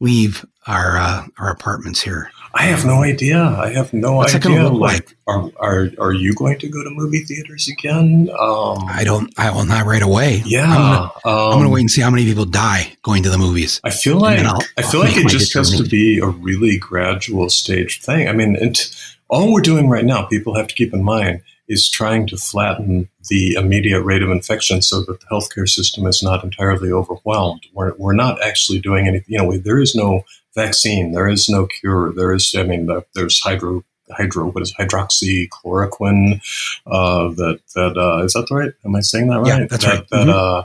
[0.00, 2.30] leave our uh, our apartments here?
[2.56, 3.42] I have no idea.
[3.42, 4.68] I have no What's idea.
[4.68, 5.16] like, like?
[5.26, 8.30] Are, are are you going to go to movie theaters again?
[8.30, 9.32] Um, I don't.
[9.36, 10.42] I will not right away.
[10.46, 13.80] Yeah, I'm gonna, um, wait and see how many people die going to the movies.
[13.82, 14.38] I feel like
[14.78, 18.28] I feel like it just has to be a really gradual staged thing.
[18.28, 18.94] I mean, it,
[19.28, 23.08] all we're doing right now, people have to keep in mind, is trying to flatten
[23.30, 27.62] the immediate rate of infection so that the healthcare system is not entirely overwhelmed.
[27.72, 29.34] We're, we're not actually doing anything.
[29.34, 32.12] You know, there is no vaccine, there is no cure.
[32.12, 36.40] There is, I mean, there's hydro hydro what is hydroxychloroquine
[36.86, 38.72] uh, that that uh, is that right?
[38.84, 39.46] Am i saying that right?
[39.46, 40.08] yeah, that's that, right.
[40.10, 40.30] that mm-hmm.
[40.30, 40.64] uh,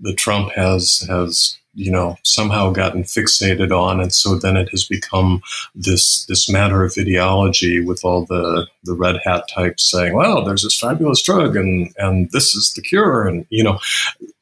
[0.00, 4.84] the trump has has you know somehow gotten fixated on and so then it has
[4.84, 5.40] become
[5.74, 10.62] this this matter of ideology with all the the red hat types saying well there's
[10.62, 13.78] this fabulous drug and and this is the cure and you know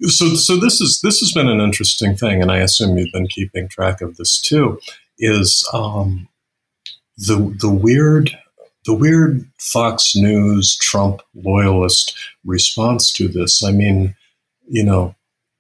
[0.03, 3.29] so so this is this has been an interesting thing and i assume you've been
[3.29, 4.79] keeping track of this too
[5.19, 6.29] is um
[7.19, 8.31] the the weird
[8.89, 13.63] the weird Fox News Trump loyalist response to this.
[13.63, 14.17] I mean,
[14.67, 15.15] you know,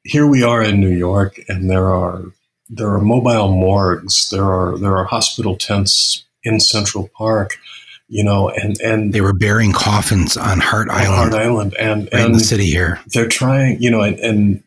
[0.09, 2.25] here we are in New York, and there are
[2.71, 7.59] there are mobile morgues, there are there are hospital tents in Central Park,
[8.09, 12.14] you know, and and they were burying coffins on Hart Island, Hart Island, and right
[12.14, 13.01] and in the city here.
[13.07, 14.62] They're trying, you know, and, and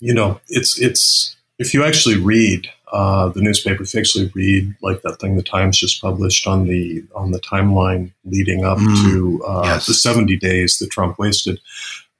[0.00, 4.74] you know, it's it's if you actually read uh, the newspaper, if you actually read
[4.80, 9.02] like that thing the Times just published on the on the timeline leading up mm,
[9.04, 9.86] to uh, yes.
[9.86, 11.60] the seventy days that Trump wasted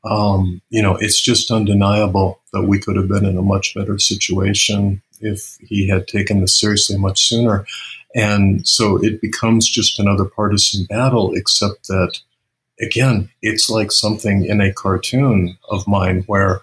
[0.05, 3.99] um, you know, it's just undeniable that we could have been in a much better
[3.99, 7.67] situation if he had taken this seriously much sooner.
[8.15, 12.19] And so it becomes just another partisan battle, except that,
[12.81, 16.61] again, it's like something in a cartoon of mine where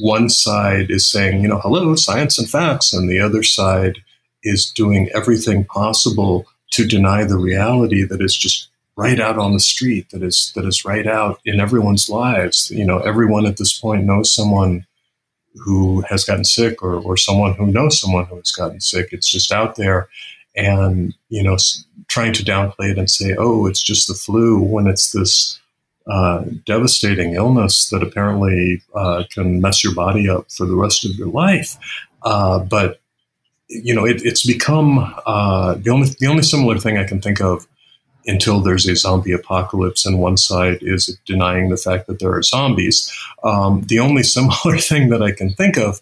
[0.00, 3.98] one side is saying, you know, hello, science and facts, and the other side
[4.42, 8.67] is doing everything possible to deny the reality that is just
[8.98, 12.68] right out on the street that is that is right out in everyone's lives.
[12.72, 14.84] You know everyone at this point knows someone
[15.54, 19.10] who has gotten sick or, or someone who knows someone who has gotten sick.
[19.12, 20.08] It's just out there
[20.56, 21.56] and you know
[22.08, 25.60] trying to downplay it and say oh it's just the flu when it's this
[26.10, 31.14] uh, devastating illness that apparently uh, can mess your body up for the rest of
[31.16, 31.76] your life.
[32.22, 32.98] Uh, but
[33.68, 37.40] you know it, it's become uh, the only the only similar thing I can think
[37.40, 37.68] of
[38.28, 42.42] until there's a zombie apocalypse and one side is denying the fact that there are
[42.42, 43.12] zombies.
[43.42, 46.00] Um, the only similar thing that I can think of,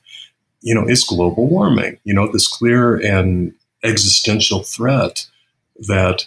[0.61, 1.99] you know, is global warming.
[2.05, 3.55] You know, this clear and
[3.85, 5.27] existential threat
[5.89, 6.27] that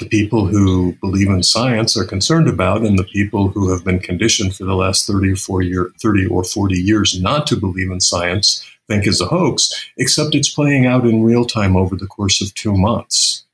[0.00, 4.00] the people who believe in science are concerned about, and the people who have been
[4.00, 7.90] conditioned for the last 30 or 40, year, 30 or 40 years not to believe
[7.90, 12.08] in science think is a hoax, except it's playing out in real time over the
[12.08, 13.44] course of two months.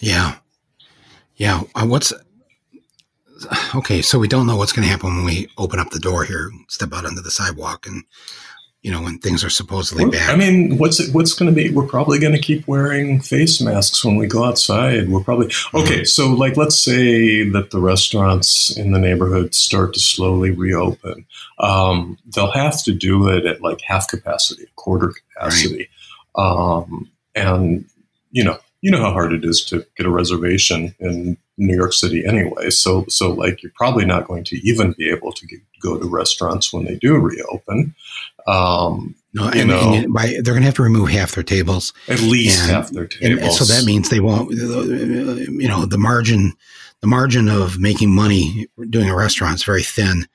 [0.00, 0.36] Yeah.
[1.36, 1.62] Yeah.
[1.74, 2.12] Uh, what's
[3.74, 4.02] okay?
[4.02, 6.50] So we don't know what's going to happen when we open up the door here,
[6.68, 8.04] step out onto the sidewalk, and
[8.82, 10.30] you know when things are supposedly bad.
[10.30, 11.70] I mean, what's it, what's going to be?
[11.70, 15.08] We're probably going to keep wearing face masks when we go outside.
[15.08, 15.76] We're probably mm-hmm.
[15.78, 15.94] okay.
[15.96, 16.04] Mm-hmm.
[16.04, 21.26] So, like, let's say that the restaurants in the neighborhood start to slowly reopen.
[21.58, 25.88] Um, they'll have to do it at like half capacity, quarter capacity.
[26.36, 26.42] Right.
[26.44, 27.84] Um, and
[28.30, 31.92] you know, you know how hard it is to get a reservation in New York
[31.92, 32.70] City anyway.
[32.70, 36.08] So, so like you're probably not going to even be able to get, go to
[36.08, 37.96] restaurants when they do reopen.
[38.46, 42.20] Um, no, and, and by, they're going to have to remove half their tables, at
[42.20, 43.42] least and, half their tables.
[43.42, 44.52] And so that means they won't.
[44.52, 46.52] You know, the margin,
[47.00, 50.28] the margin of making money doing a restaurant is very thin,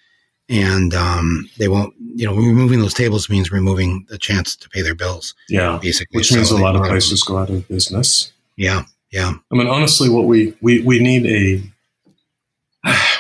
[0.50, 1.94] and um, they won't.
[2.16, 5.36] You know, removing those tables means removing the chance to pay their bills.
[5.48, 8.34] Yeah, basically, which means so a lot of places go out of business.
[8.56, 9.34] Yeah, yeah.
[9.52, 11.64] I mean, honestly, what we we we need a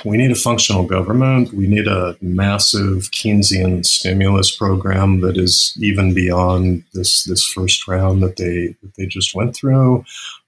[0.05, 1.53] we need a functional government.
[1.53, 8.23] We need a massive Keynesian stimulus program that is even beyond this this first round
[8.23, 10.03] that they that they just went through.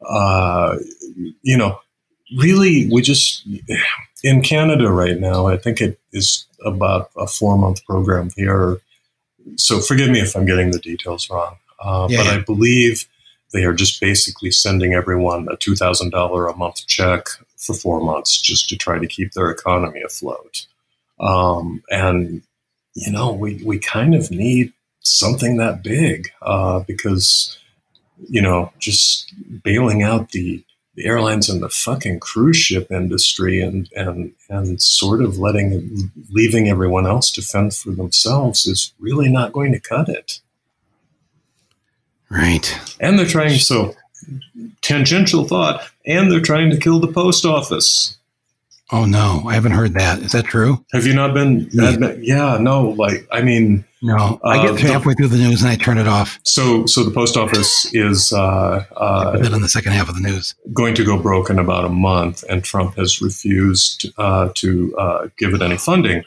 [0.08, 0.78] Uh,
[1.42, 1.80] you know,
[2.38, 3.48] really, we just
[4.24, 5.48] in Canada right now.
[5.48, 8.80] I think it is about a four month program here.
[9.58, 12.32] So forgive me if I'm getting the details wrong, uh, yeah, but yeah.
[12.32, 13.08] I believe
[13.54, 18.02] they are just basically sending everyone a two thousand dollar a month check for four
[18.02, 20.66] months just to try to keep their economy afloat.
[21.20, 22.42] Um, and,
[22.94, 27.58] you know, we, we kind of need something that big uh, because,
[28.28, 29.32] you know, just
[29.64, 30.64] bailing out the,
[30.96, 36.68] the airlines and the fucking cruise ship industry and, and, and sort of letting, leaving
[36.68, 40.42] everyone else to fend for themselves is really not going to cut it.
[42.34, 42.80] Right.
[43.00, 43.96] And they're trying, so
[44.82, 48.18] tangential thought, and they're trying to kill the post office.
[48.92, 50.20] Oh no, I haven't heard that.
[50.20, 50.86] Is that true?
[50.92, 51.68] Have you not been?
[51.72, 52.90] Yeah, yeah no.
[52.90, 54.40] Like, I mean, no.
[54.44, 56.40] I get uh, halfway through the news and I turn it off.
[56.44, 60.22] So, so the post office is uh, uh, then in the second half of the
[60.22, 64.96] news going to go broke in about a month, and Trump has refused uh, to
[64.98, 66.24] uh, give it any funding.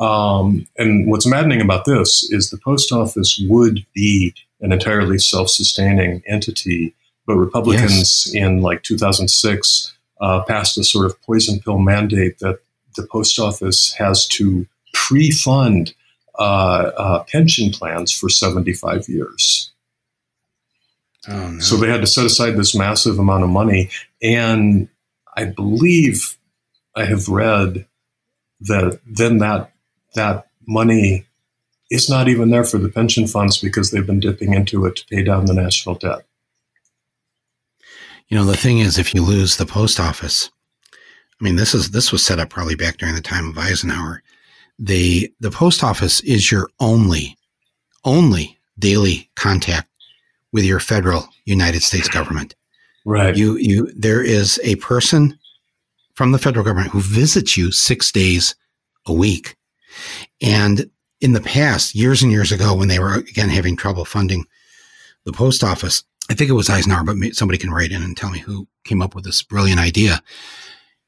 [0.00, 6.22] Um, and what's maddening about this is the post office would be an entirely self-sustaining
[6.26, 6.94] entity
[7.26, 8.34] but Republicans yes.
[8.34, 12.60] in like 2006 uh, passed a sort of poison pill mandate that
[12.94, 15.92] the post office has to pre-fund
[16.38, 19.72] uh, uh, pension plans for 75 years.
[21.28, 21.58] Oh, no.
[21.58, 23.90] So they had to set aside this massive amount of money,
[24.22, 24.88] and
[25.36, 26.38] I believe
[26.94, 27.86] I have read
[28.60, 29.72] that then that
[30.14, 31.26] that money
[31.90, 35.06] is not even there for the pension funds because they've been dipping into it to
[35.06, 36.26] pay down the national debt.
[38.28, 40.50] You know, the thing is, if you lose the post office,
[41.40, 44.22] I mean, this is this was set up probably back during the time of Eisenhower.
[44.78, 47.36] The the post office is your only
[48.04, 49.88] only daily contact
[50.52, 52.54] with your federal United States government.
[53.04, 53.36] Right.
[53.36, 55.38] You you there is a person
[56.14, 58.56] from the federal government who visits you six days
[59.06, 59.56] a week.
[60.40, 60.90] And
[61.26, 64.44] in the past, years and years ago, when they were again having trouble funding
[65.24, 68.30] the post office, I think it was Eisenhower, but somebody can write in and tell
[68.30, 70.22] me who came up with this brilliant idea.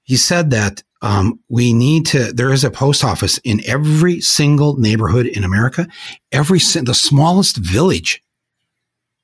[0.02, 2.32] He said that um, we need to.
[2.32, 5.86] There is a post office in every single neighborhood in America.
[6.32, 8.20] Every the smallest village,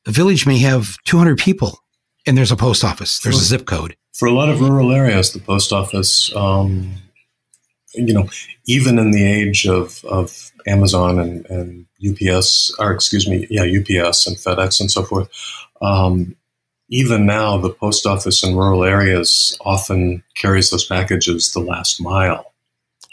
[0.07, 1.80] a village may have 200 people,
[2.24, 3.18] and there's a post office.
[3.18, 3.97] There's a zip code.
[4.12, 6.95] For a lot of rural areas, the post office, um,
[7.95, 8.28] you know,
[8.66, 14.26] even in the age of of Amazon and, and UPS, or excuse me, yeah, UPS
[14.26, 15.28] and FedEx and so forth
[15.84, 16.36] um,
[16.88, 22.53] even now, the post office in rural areas often carries those packages the last mile.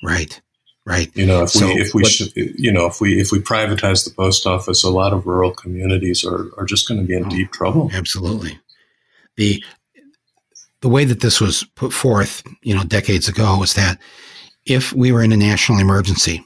[0.04, 0.42] Right.
[0.86, 1.16] Right.
[1.16, 3.40] You know, if so we if we what, should, you know, if we if we
[3.40, 7.16] privatize the post office, a lot of rural communities are are just going to be
[7.16, 7.92] in oh, deep trouble.
[7.94, 8.60] Absolutely.
[9.38, 9.64] The
[10.82, 14.00] the way that this was put forth, you know, decades ago was that
[14.66, 16.44] if we were in a national emergency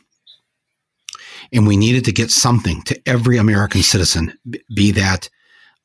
[1.54, 4.38] and we needed to get something to every American citizen,
[4.74, 5.30] be that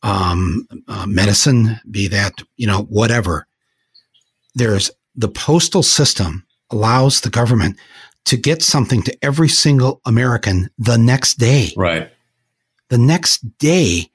[0.03, 3.47] um, uh, medicine, be that, you know, whatever.
[4.55, 7.77] There's the postal system allows the government
[8.27, 11.73] to get something to every single American the next day.
[11.77, 12.11] Right.
[12.89, 14.11] The next day,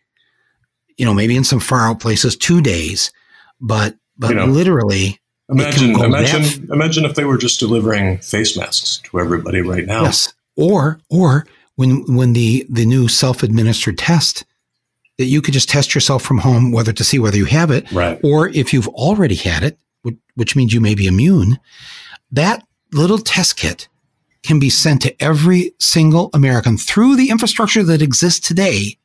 [0.98, 3.12] you know, maybe in some far out places, two days,
[3.60, 5.20] but but you know, literally.
[5.50, 10.04] Imagine, imagine, imagine if they were just delivering face masks to everybody right now.
[10.04, 10.34] Yes.
[10.56, 14.46] Or, or when when the the new self administered test
[15.18, 17.90] that you could just test yourself from home, whether to see whether you have it,
[17.92, 18.20] right.
[18.24, 19.78] or if you've already had it,
[20.36, 21.60] which means you may be immune.
[22.32, 23.88] That little test kit
[24.44, 28.98] can be sent to every single American through the infrastructure that exists today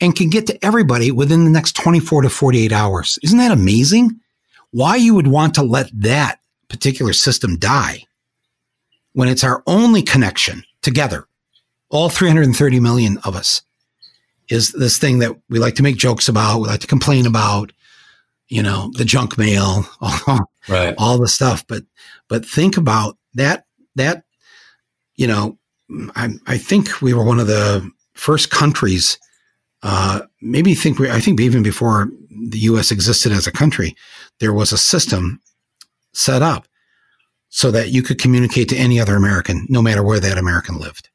[0.00, 3.18] and can get to everybody within the next 24 to 48 hours.
[3.22, 4.20] Isn't that amazing?
[4.76, 8.02] Why you would want to let that particular system die
[9.14, 11.26] when it's our only connection together,
[11.88, 13.62] all 330 million of us
[14.50, 17.72] is this thing that we like to make jokes about, we like to complain about,
[18.48, 20.94] you know, the junk mail, all, right.
[20.98, 21.66] all the stuff.
[21.66, 21.84] But
[22.28, 23.64] but think about that
[23.94, 24.24] that
[25.14, 25.56] you know,
[26.14, 29.18] I I think we were one of the first countries.
[29.82, 32.10] Uh, maybe think we, I think even before
[32.48, 32.90] the U.S.
[32.90, 33.94] existed as a country,
[34.40, 35.40] there was a system
[36.12, 36.66] set up
[37.48, 41.08] so that you could communicate to any other American, no matter where that American lived.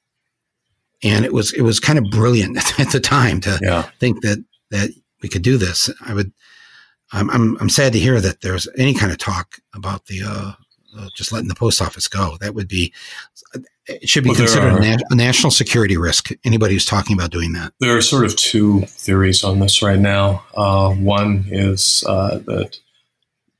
[1.03, 3.89] And it was it was kind of brilliant at the time to Yeah.
[3.99, 4.89] think that that
[5.22, 5.89] we could do this.
[6.01, 6.32] I would.
[7.11, 10.51] I'm I'm, I'm sad to hear that there's any kind of talk about the uh,
[10.97, 12.38] uh, just letting the post office go.
[12.39, 12.93] That would be
[13.88, 16.29] it should be Well, considered a, na- a national security risk.
[16.43, 17.73] Anybody who's talking about doing that.
[17.79, 20.43] There are sort of two theories on this right now.
[20.55, 22.77] Uh, one is uh, that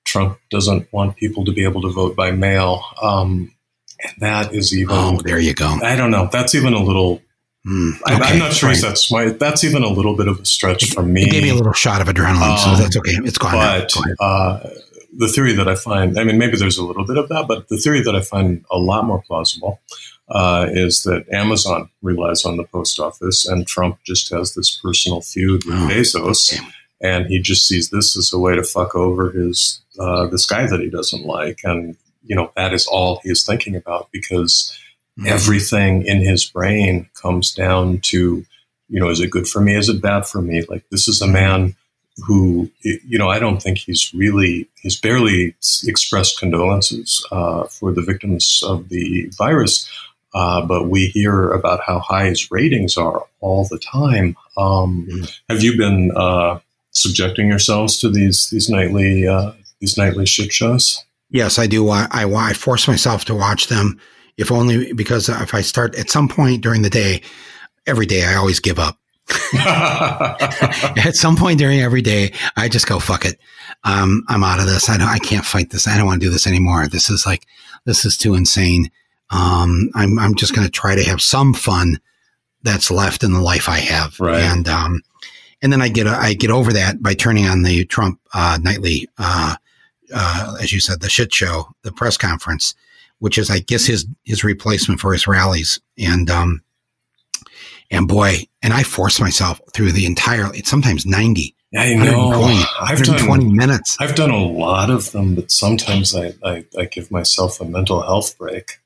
[0.06, 2.84] Trump doesn't want people to be able to vote by mail.
[3.02, 3.54] Um,
[4.04, 5.78] and that is even, Oh, there you go.
[5.84, 7.22] I don't know, that's even a little,
[7.66, 7.70] I,
[8.06, 8.82] okay, I'm not sure right.
[8.82, 11.24] that's my, that's even a little bit of a stretch for me.
[11.24, 13.12] It gave me a little shot of adrenaline, so Um, that's okay.
[13.24, 13.54] It's gone.
[13.54, 14.70] but Go uh,
[15.18, 17.68] the theory that I find, I mean, maybe there's a little bit of that, but
[17.68, 19.80] the theory that I find a lot more plausible
[20.30, 25.22] uh, is that Amazon relies on the post office and Trump just has this personal
[25.22, 26.58] feud with Oh, Bezos.
[27.02, 30.68] And he just sees this as a way to fuck over his uh, this guy
[30.68, 34.72] that he doesn't like, and you know that is all he is thinking about because
[35.20, 35.28] Mhm.
[35.28, 38.46] everything in his brain comes down to
[38.88, 41.22] you know is it good for me is it bad for me like this is
[41.22, 41.76] a man
[42.28, 45.56] who you know i don't think he's really he's barely
[45.88, 49.90] expressed condolences uh, for the victims of the virus
[50.34, 55.32] uh, but we hear about how high his ratings are all the time um, Mhm.
[55.50, 56.60] have you been uh,
[56.92, 61.04] subjecting yourselves to these these nightly uh, these nightly shit shows
[61.34, 61.90] Yes, I do.
[61.90, 63.98] I, I I force myself to watch them,
[64.36, 67.22] if only because if I start at some point during the day,
[67.88, 68.98] every day I always give up.
[69.54, 73.40] at some point during every day, I just go fuck it.
[73.84, 74.90] Um, I'm out of this.
[74.90, 75.08] I don't.
[75.08, 75.88] I can't fight this.
[75.88, 76.88] I don't want to do this anymore.
[76.88, 77.46] This is like
[77.86, 78.92] this is too insane.
[79.30, 82.00] Um, I'm I'm just going to try to have some fun
[82.64, 84.42] that's left in the life I have, Right.
[84.42, 85.02] and um,
[85.62, 89.08] and then I get I get over that by turning on the Trump uh, nightly,
[89.18, 89.56] uh,
[90.14, 92.76] uh, as you said, the shit show, the press conference,
[93.20, 96.62] which is I guess his his replacement for his rallies, and um,
[97.92, 100.54] and boy, and I force myself through the entire.
[100.56, 101.56] It's sometimes ninety.
[101.78, 103.98] i know 120, i've done 120 minutes.
[104.00, 108.02] I've done a lot of them, but sometimes I, I, I give myself a mental
[108.02, 108.80] health break.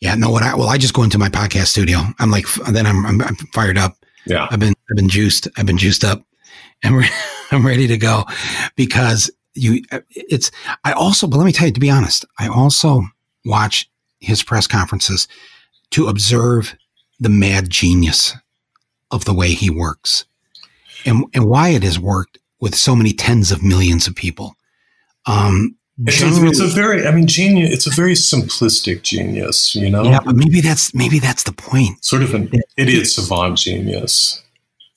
[0.00, 0.30] Yeah, no.
[0.30, 2.00] What I well, I just go into my podcast studio.
[2.18, 3.96] I'm like, then I'm I'm, I'm fired up.
[4.26, 4.46] Yeah.
[4.50, 5.48] I've been I've been juiced.
[5.56, 6.22] I've been juiced up,
[6.82, 7.10] and re-
[7.50, 8.24] I'm ready to go
[8.76, 9.82] because you.
[10.10, 10.50] It's
[10.84, 13.02] I also, but let me tell you, to be honest, I also
[13.44, 13.90] watch
[14.20, 15.26] his press conferences
[15.90, 16.76] to observe
[17.20, 18.34] the mad genius
[19.10, 20.24] of the way he works,
[21.04, 24.56] and and why it has worked with so many tens of millions of people.
[25.26, 29.90] Um, It's a, it's a very, I mean, genius, it's a very simplistic genius, you
[29.90, 30.04] know?
[30.04, 32.04] yeah, but maybe that's maybe that's the point.
[32.04, 34.42] Sort of an idiot savant genius.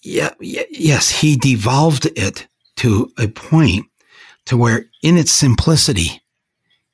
[0.03, 2.47] yeah, y- yes, he devolved it
[2.77, 3.85] to a point
[4.45, 6.20] to where in its simplicity,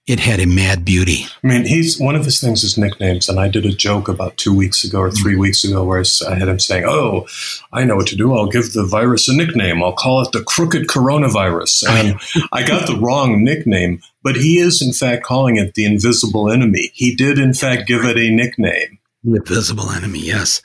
[0.08, 1.26] it had a mad beauty.
[1.44, 4.38] I mean, he's one of his things is nicknames, and I did a joke about
[4.38, 7.28] two weeks ago or three weeks ago where I had him saying, "Oh,
[7.74, 8.34] I know what to do.
[8.34, 9.84] I'll give the virus a nickname.
[9.84, 14.82] I'll call it the crooked coronavirus." And I got the wrong nickname, but he is
[14.82, 16.92] in fact calling it the invisible enemy.
[16.94, 19.00] He did in fact give it a nickname.
[19.26, 20.62] The invisible enemy, yes.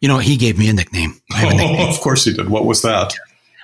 [0.00, 1.20] You know, he gave me a nickname.
[1.36, 1.76] A nickname.
[1.80, 2.48] Oh, of course he did.
[2.48, 3.14] What was that?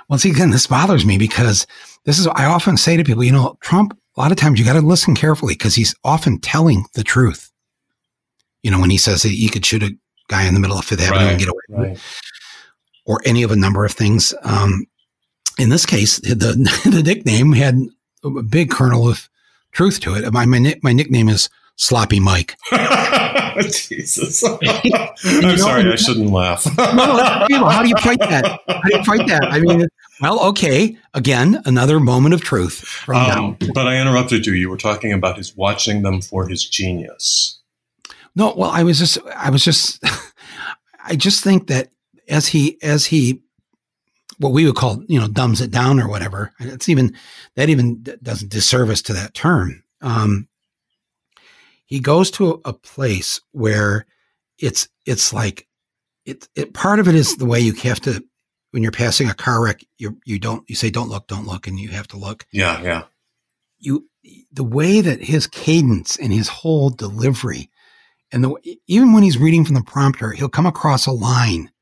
[0.08, 1.66] Well, see, again, this bothers me because
[2.04, 4.64] this is, I often say to people, you know, Trump, a lot of times you
[4.64, 7.50] got to listen carefully because he's often telling the truth.
[8.62, 9.90] You know, when he says that you could shoot a
[10.28, 11.98] guy in the middle of Fifth Avenue Right, and get away Right.
[13.06, 14.34] or any of a number of things.
[14.42, 14.86] Um,
[15.58, 17.78] in this case, the, the nickname had
[18.24, 19.28] a big kernel of
[19.72, 20.32] truth to it.
[20.32, 22.56] My, my, my nickname is Sloppy Mike.
[23.60, 24.44] Jesus.
[25.24, 26.64] I'm sorry, I shouldn't laugh.
[26.78, 27.60] No, no, that's okay.
[27.60, 28.46] Well, how do you fight that?
[28.68, 29.48] How do you fight that?
[29.50, 29.86] I mean,
[30.22, 30.96] well, okay.
[31.14, 34.52] Again, another moment of truth from Um, but I interrupted you.
[34.52, 37.60] You were talking about his watching them for his genius.
[38.36, 40.02] No, well, I was just, I was just,
[41.04, 41.90] I just think that
[42.28, 43.42] as he, as he,
[44.38, 46.52] what we would call, you know, dumbs it down or whatever.
[46.60, 47.14] and It's even
[47.56, 49.82] that even doesn't disservice to that term.
[50.00, 50.48] Um,
[51.84, 54.06] he goes to a, a place where
[54.58, 55.66] it's, it's like,
[56.24, 58.24] it, it, part of it is the way you have to,
[58.72, 61.66] when you're passing a car wreck, you, you don't, you say, don't look, don't look,
[61.66, 62.46] and you have to look.
[62.52, 63.02] Yeah, yeah.
[63.78, 64.08] you
[64.52, 67.70] the way that his cadence and his whole delivery
[68.30, 71.72] and the even when he's reading from the prompter he'll come across a line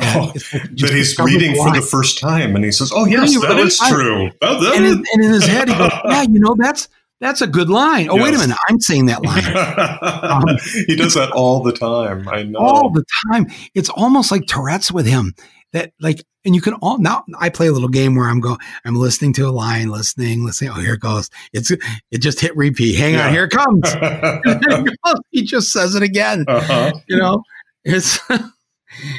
[0.00, 3.78] Oh, that he's reading for the first time, and he says, "Oh yes, that is
[3.78, 4.92] true." Oh, that and, is.
[4.94, 6.88] In, and, in, his head, he goes, "Yeah, you know, that's
[7.20, 8.24] that's a good line." Oh, yes.
[8.24, 9.46] wait a minute, I'm saying that line.
[10.50, 10.58] um,
[10.88, 12.28] he does that all the time.
[12.28, 13.46] I know all the time.
[13.74, 15.32] It's almost like Tourette's with him.
[15.74, 17.24] That like, and you can all now.
[17.38, 20.70] I play a little game where I'm going, I'm listening to a line, listening, listening.
[20.70, 21.28] Oh, here it goes.
[21.52, 22.96] It's it just hit repeat.
[22.96, 23.26] Hang yeah.
[23.26, 23.82] on, here it comes.
[23.84, 26.46] it he just says it again.
[26.48, 26.92] Uh-huh.
[27.08, 27.42] You know,
[27.84, 28.18] it's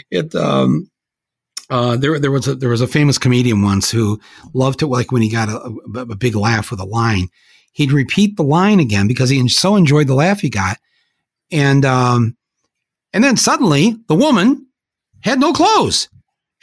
[0.10, 0.90] it um
[1.70, 4.20] uh, there, there was a there was a famous comedian once who
[4.54, 5.60] loved to like when he got a,
[5.96, 7.28] a, a, big laugh with a line,
[7.72, 10.78] he'd repeat the line again because he so enjoyed the laugh he got,
[11.52, 12.38] and um,
[13.14, 14.68] and then suddenly the woman
[15.22, 16.08] had no clothes,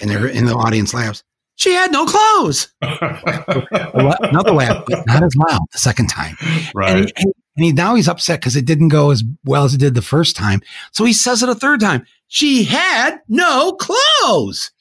[0.03, 1.22] and there in the audience laughs.
[1.57, 2.68] She had no clothes.
[2.82, 6.36] Another laugh, but not as loud the second time.
[6.74, 6.96] Right.
[6.96, 9.78] And, he, and he, now he's upset because it didn't go as well as it
[9.78, 10.61] did the first time.
[10.90, 12.05] So he says it a third time.
[12.26, 14.72] She had no clothes.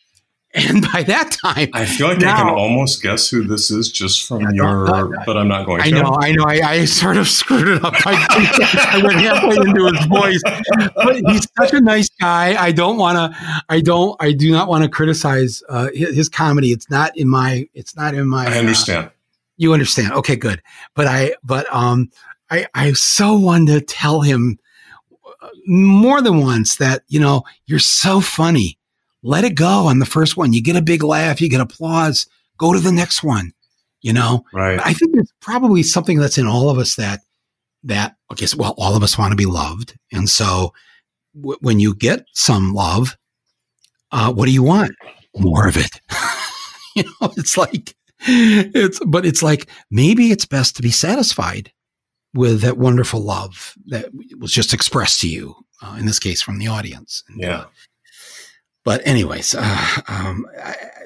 [0.53, 3.89] And by that time, I feel like now, I can almost guess who this is
[3.89, 4.85] just from your,
[5.25, 6.03] but I'm not going I to.
[6.03, 7.93] Know, I know, I I sort of screwed it up.
[8.05, 8.25] I,
[8.91, 10.41] I went halfway into his voice,
[10.95, 12.61] but he's such a nice guy.
[12.61, 16.29] I don't want to, I don't, I do not want to criticize uh, his, his,
[16.29, 16.71] comedy.
[16.71, 18.47] It's not in my, it's not in my.
[18.47, 19.07] I understand.
[19.07, 19.09] Uh,
[19.55, 20.11] you understand?
[20.11, 20.61] Okay, good.
[20.95, 22.11] But I, but um,
[22.49, 24.59] I, I so wanted to tell him
[25.41, 28.77] uh, more than once that you know you're so funny
[29.23, 30.53] let it go on the first one.
[30.53, 33.53] You get a big laugh, you get applause, go to the next one.
[34.01, 34.79] You know, right?
[34.83, 37.19] I think there's probably something that's in all of us that
[37.83, 40.73] that okay, so, well, all of us want to be loved, and so
[41.39, 43.15] w- when you get some love,
[44.11, 44.95] uh, what do you want?
[45.37, 46.01] More of it.
[46.95, 51.71] you know, it's like it's, but it's like maybe it's best to be satisfied
[52.33, 54.09] with that wonderful love that
[54.39, 55.55] was just expressed to you.
[55.83, 57.23] Uh, in this case, from the audience.
[57.27, 57.57] And, yeah.
[57.57, 57.65] Uh,
[58.83, 60.45] but anyways, uh, um,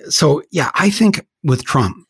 [0.09, 2.07] so yeah, I think with Trump,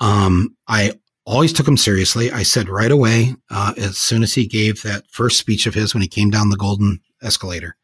[0.00, 0.92] um, I
[1.26, 2.30] always took him seriously.
[2.30, 5.94] I said right away, uh, as soon as he gave that first speech of his
[5.94, 7.76] when he came down the golden escalator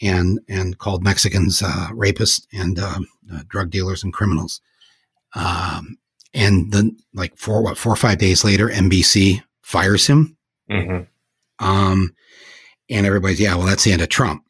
[0.00, 4.60] and and called Mexicans uh, rapists and um, uh, drug dealers and criminals.
[5.34, 5.98] Um,
[6.32, 10.36] and then like four what four or five days later, NBC fires him.
[10.70, 11.64] Mm-hmm.
[11.64, 12.14] Um,
[12.90, 14.43] and everybody's yeah, well that's the end of Trump.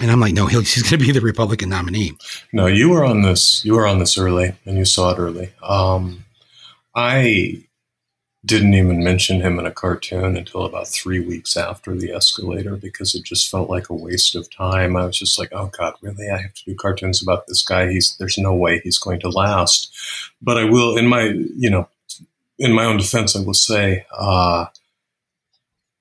[0.00, 2.16] And I'm like, no, he's going to be the Republican nominee.
[2.52, 3.64] No, you were on this.
[3.64, 5.52] You were on this early, and you saw it early.
[5.62, 6.24] Um,
[6.94, 7.64] I
[8.44, 13.14] didn't even mention him in a cartoon until about three weeks after the escalator because
[13.14, 14.96] it just felt like a waste of time.
[14.96, 16.30] I was just like, oh God, really?
[16.30, 17.90] I have to do cartoons about this guy.
[17.90, 19.94] He's there's no way he's going to last.
[20.40, 21.24] But I will, in my
[21.54, 21.88] you know,
[22.58, 24.66] in my own defense, I will say, uh,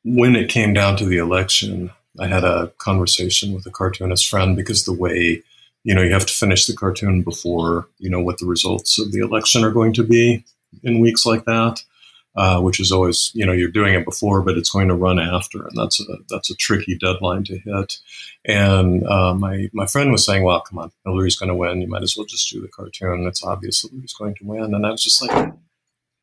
[0.06, 4.56] when it came down to the election, I had a conversation with a cartoonist friend
[4.56, 5.44] because the way,
[5.84, 9.12] you know, you have to finish the cartoon before, you know, what the results of
[9.12, 10.44] the election are going to be
[10.84, 11.82] in weeks like that,
[12.36, 15.20] uh, which is always, you know, you're doing it before, but it's going to run
[15.20, 15.66] after.
[15.66, 17.98] And that's a, that's a tricky deadline to hit.
[18.46, 21.82] And uh, my, my friend was saying, well, come on, Hillary's going to win.
[21.82, 23.26] You might as well just do the cartoon.
[23.28, 24.74] It's obvious Hillary's going to win.
[24.74, 25.54] And I was just like,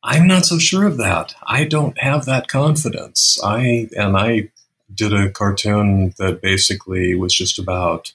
[0.03, 1.35] I'm not so sure of that.
[1.43, 3.39] I don't have that confidence.
[3.43, 4.49] I and I
[4.93, 8.13] did a cartoon that basically was just about,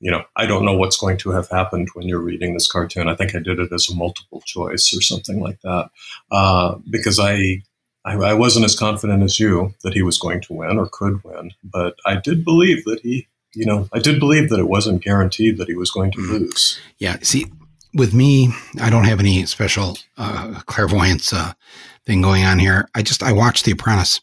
[0.00, 3.08] you know, I don't know what's going to have happened when you're reading this cartoon.
[3.08, 5.90] I think I did it as a multiple choice or something like that,
[6.30, 7.62] uh, because I,
[8.04, 11.22] I, I wasn't as confident as you that he was going to win or could
[11.24, 15.02] win, but I did believe that he, you know, I did believe that it wasn't
[15.02, 16.32] guaranteed that he was going to mm-hmm.
[16.32, 16.80] lose.
[16.98, 17.16] Yeah.
[17.22, 17.46] See,
[17.94, 21.54] with me, I don't have any special uh, clairvoyance uh,
[22.06, 22.88] thing going on here.
[22.94, 24.20] I just I watched The Apprentice,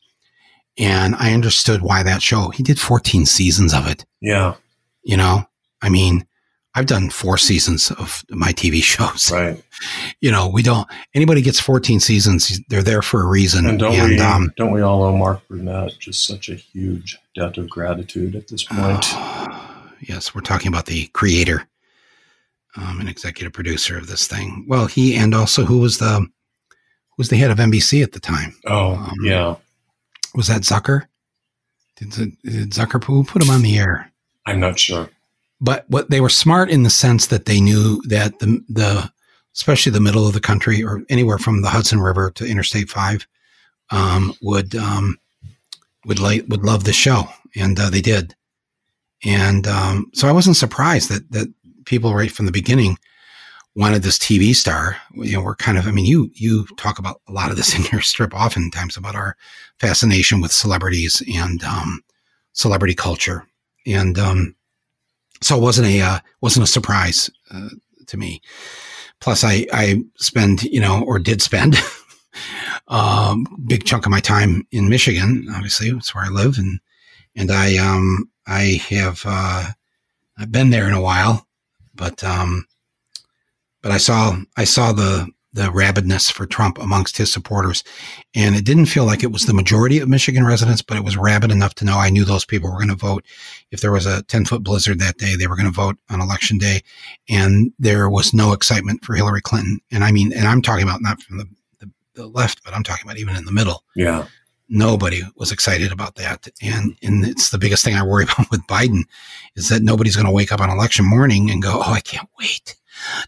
[0.77, 2.49] and I understood why that show.
[2.49, 4.05] He did 14 seasons of it.
[4.21, 4.55] Yeah.
[5.03, 5.45] You know,
[5.81, 6.27] I mean,
[6.73, 9.31] I've done four seasons of my TV shows.
[9.31, 9.63] Right.
[10.19, 10.87] You know, we don't.
[11.13, 13.65] Anybody gets 14 seasons, they're there for a reason.
[13.65, 14.19] And don't and, we?
[14.19, 18.49] Um, don't we all owe Mark Burnett just such a huge debt of gratitude at
[18.49, 19.05] this point?
[19.13, 21.67] Uh, yes, we're talking about the creator,
[22.75, 24.65] um, an executive producer of this thing.
[24.67, 28.19] Well, he and also who was the who was the head of NBC at the
[28.19, 28.53] time?
[28.65, 29.55] Oh, um, yeah
[30.35, 31.07] was that Zucker?
[31.97, 34.11] Did, did Zucker who put him on the air?
[34.45, 35.09] I'm not sure.
[35.61, 39.11] But what they were smart in the sense that they knew that the the
[39.55, 43.25] especially the middle of the country or anywhere from the Hudson River to Interstate Five
[43.89, 45.17] um, would um,
[46.05, 47.23] would like would love the show,
[47.55, 48.35] and uh, they did.
[49.23, 51.51] And um, so I wasn't surprised that that
[51.85, 52.97] people right from the beginning
[53.75, 54.97] wanted this TV star.
[55.13, 57.75] You know, we're kind of, I mean, you, you talk about a lot of this
[57.77, 59.35] in your strip oftentimes about our
[59.79, 62.01] fascination with celebrities and, um,
[62.53, 63.45] celebrity culture.
[63.85, 64.55] And, um,
[65.41, 67.69] so it wasn't a uh, wasn't a surprise uh,
[68.07, 68.41] to me.
[69.19, 71.75] Plus, I I spend you know or did spend
[72.87, 75.47] um, big chunk of my time in Michigan.
[75.53, 76.79] Obviously, that's where I live, and
[77.35, 79.71] and I um I have uh,
[80.37, 81.47] I've been there in a while,
[81.93, 82.65] but um,
[83.85, 87.83] but I saw I saw the the rabidness for Trump amongst his supporters.
[88.33, 91.15] And it didn't feel like it was the majority of Michigan residents, but it was
[91.15, 93.23] rabid enough to know I knew those people were going to vote.
[93.71, 96.19] If there was a 10 foot blizzard that day, they were going to vote on
[96.19, 96.81] election day.
[97.29, 99.79] And there was no excitement for Hillary Clinton.
[99.91, 101.47] And I mean, and I'm talking about not from the,
[101.79, 103.83] the, the left, but I'm talking about even in the middle.
[103.95, 104.25] Yeah.
[104.67, 106.47] Nobody was excited about that.
[106.59, 109.03] And, and it's the biggest thing I worry about with Biden
[109.55, 112.27] is that nobody's going to wake up on election morning and go, Oh, I can't
[112.39, 112.75] wait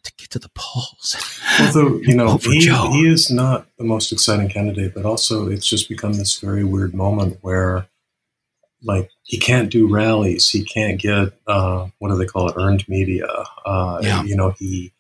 [0.04, 1.16] to get to the polls.
[1.60, 5.90] Although, you know, he, he is not the most exciting candidate, but also it's just
[5.90, 7.88] become this very weird moment where,
[8.84, 10.50] like, he can't do rallies.
[10.50, 13.28] He can't get, uh, what do they call it, earned media.
[13.66, 14.24] Uh, yeah.
[14.24, 14.94] You know, he.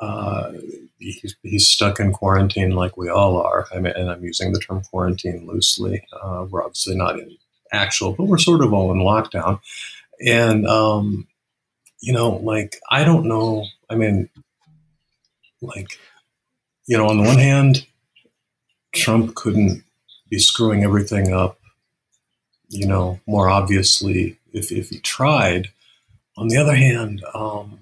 [0.00, 0.52] Uh,
[1.00, 3.66] he's, he's stuck in quarantine like we all are.
[3.74, 6.06] I mean, and I'm using the term quarantine loosely.
[6.12, 7.36] Uh, we're obviously not in
[7.72, 9.58] actual, but we're sort of all in lockdown.
[10.24, 11.26] And, um,
[12.00, 14.28] you know, like, I don't know I mean,
[15.60, 15.98] like,
[16.86, 17.86] you know, on the one hand,
[18.94, 19.82] Trump couldn't
[20.30, 21.58] be screwing everything up,
[22.68, 25.68] you know, more obviously if, if he tried.
[26.36, 27.80] On the other hand, um,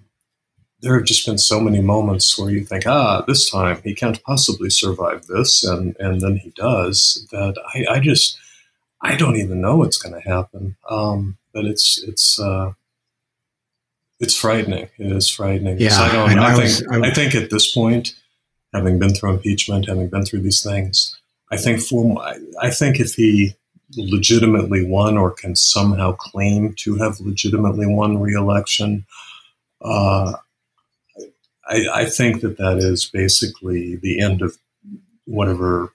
[0.80, 4.22] there have just been so many moments where you think, ah, this time he can't
[4.22, 7.26] possibly survive this, and and then he does.
[7.32, 8.38] That I, I just
[9.02, 10.76] I don't even know what's going to happen.
[10.88, 12.72] Um, but it's it's uh,
[14.20, 14.88] it's frightening.
[14.98, 15.78] It is frightening.
[15.80, 18.14] Yeah, I, don't, I, I, was, think, I, I, think at this point,
[18.72, 21.18] having been through impeachment, having been through these things,
[21.50, 22.18] I think for
[22.60, 23.54] I think if he
[23.96, 29.06] legitimately won or can somehow claim to have legitimately won re-election,
[29.82, 30.32] uh,
[31.68, 34.56] I, I think that that is basically the end of
[35.24, 35.92] whatever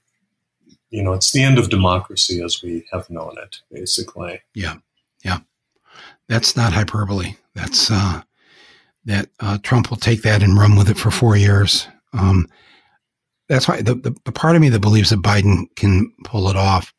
[0.89, 1.13] you know.
[1.13, 4.41] It's the end of democracy as we have known it, basically.
[4.53, 4.75] Yeah,
[5.23, 5.39] yeah.
[6.27, 7.35] That's not hyperbole.
[7.55, 8.21] That's uh,
[9.05, 11.87] that uh, Trump will take that and run with it for four years.
[12.13, 12.47] Um,
[13.49, 16.55] that's why the, the, the part of me that believes that Biden can pull it
[16.55, 16.93] off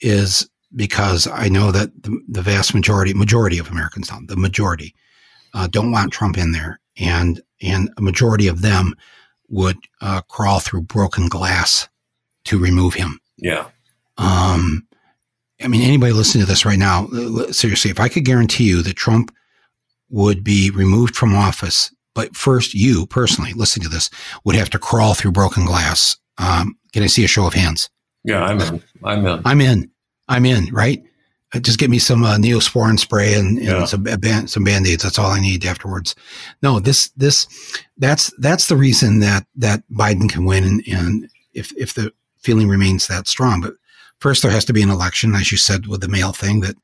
[0.00, 4.94] is because I know that the, the vast majority majority of Americans, not the majority,
[5.54, 8.94] uh, don't want Trump in there, and and a majority of them
[9.48, 11.88] would uh, crawl through broken glass
[12.44, 13.20] to remove him.
[13.36, 13.66] Yeah.
[14.18, 14.86] Um,
[15.62, 17.08] I mean, anybody listening to this right now,
[17.50, 19.34] seriously, if I could guarantee you that Trump
[20.10, 24.10] would be removed from office, but first you personally, listening to this,
[24.44, 26.16] would have to crawl through broken glass.
[26.38, 27.90] Um, can I see a show of hands?
[28.24, 28.82] Yeah, I'm in.
[29.04, 29.42] I'm in.
[29.44, 29.90] I'm in.
[30.28, 30.72] I'm in.
[30.72, 31.02] Right.
[31.54, 33.84] Uh, just get me some uh, neosporin spray and, and yeah.
[33.84, 35.02] some band, some band aids.
[35.02, 36.14] That's all I need afterwards.
[36.62, 37.46] No, this this
[37.96, 42.68] that's that's the reason that that Biden can win, and, and if if the feeling
[42.68, 43.60] remains that strong.
[43.60, 43.74] But
[44.20, 46.60] first, there has to be an election, as you said with the mail thing.
[46.60, 46.76] That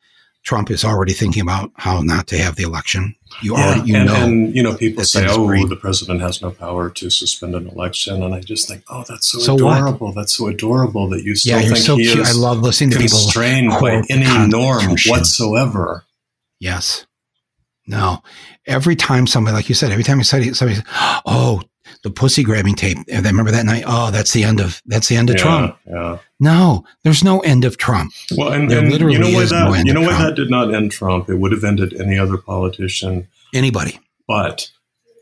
[0.45, 3.16] Trump is already thinking about how not to have the election.
[3.42, 5.68] You yeah, already, you and, know, and you know, people say, "Oh, great.
[5.68, 9.26] the president has no power to suspend an election," and I just think, "Oh, that's
[9.26, 10.09] so, so adorable.
[10.09, 10.16] What?
[10.16, 12.18] That's so adorable that you still yeah, think so he cute.
[12.18, 16.05] is I love listening to people constrained by any norm whatsoever."
[16.61, 17.07] Yes.
[17.86, 18.22] No.
[18.66, 20.80] Every time somebody, like you said, every time you said somebody,
[21.26, 21.62] oh,
[22.03, 22.99] the pussy grabbing tape.
[23.12, 23.84] I remember that night.
[23.86, 25.78] Oh, that's the end of that's the end of yeah, Trump.
[25.86, 26.18] Yeah.
[26.40, 28.12] No, there's no end of Trump.
[28.36, 30.51] Well, and, there and literally you know why that no you know why that did
[30.51, 31.28] not end Trump?
[31.28, 34.01] It would have ended any other politician, anybody.
[34.26, 34.70] But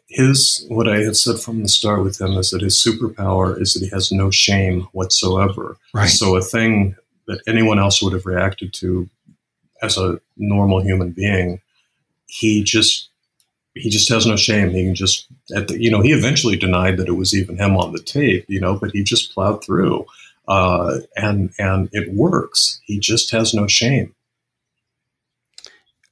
[0.08, 3.74] his what I have said from the start with him is that his superpower is
[3.74, 5.76] that he has no shame whatsoever.
[5.94, 6.08] Right.
[6.08, 6.96] So a thing
[7.26, 9.08] that anyone else would have reacted to
[9.82, 11.60] as a normal human being,
[12.26, 13.10] he just
[13.74, 14.70] he just has no shame.
[14.70, 17.76] He can just, at the, you know, he eventually denied that it was even him
[17.76, 20.04] on the tape, you know, but he just plowed through,
[20.48, 22.80] uh, and and it works.
[22.84, 24.14] He just has no shame.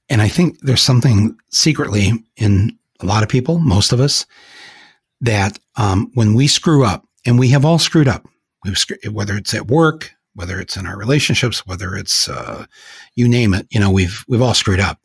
[0.08, 4.26] And I think there's something secretly in a lot of people, most of us,
[5.20, 8.26] that um, when we screw up, and we have all screwed up,
[9.12, 12.64] whether it's at work, whether it's in our relationships, whether it's uh,
[13.14, 14.98] you name it, you know, we've we've all screwed up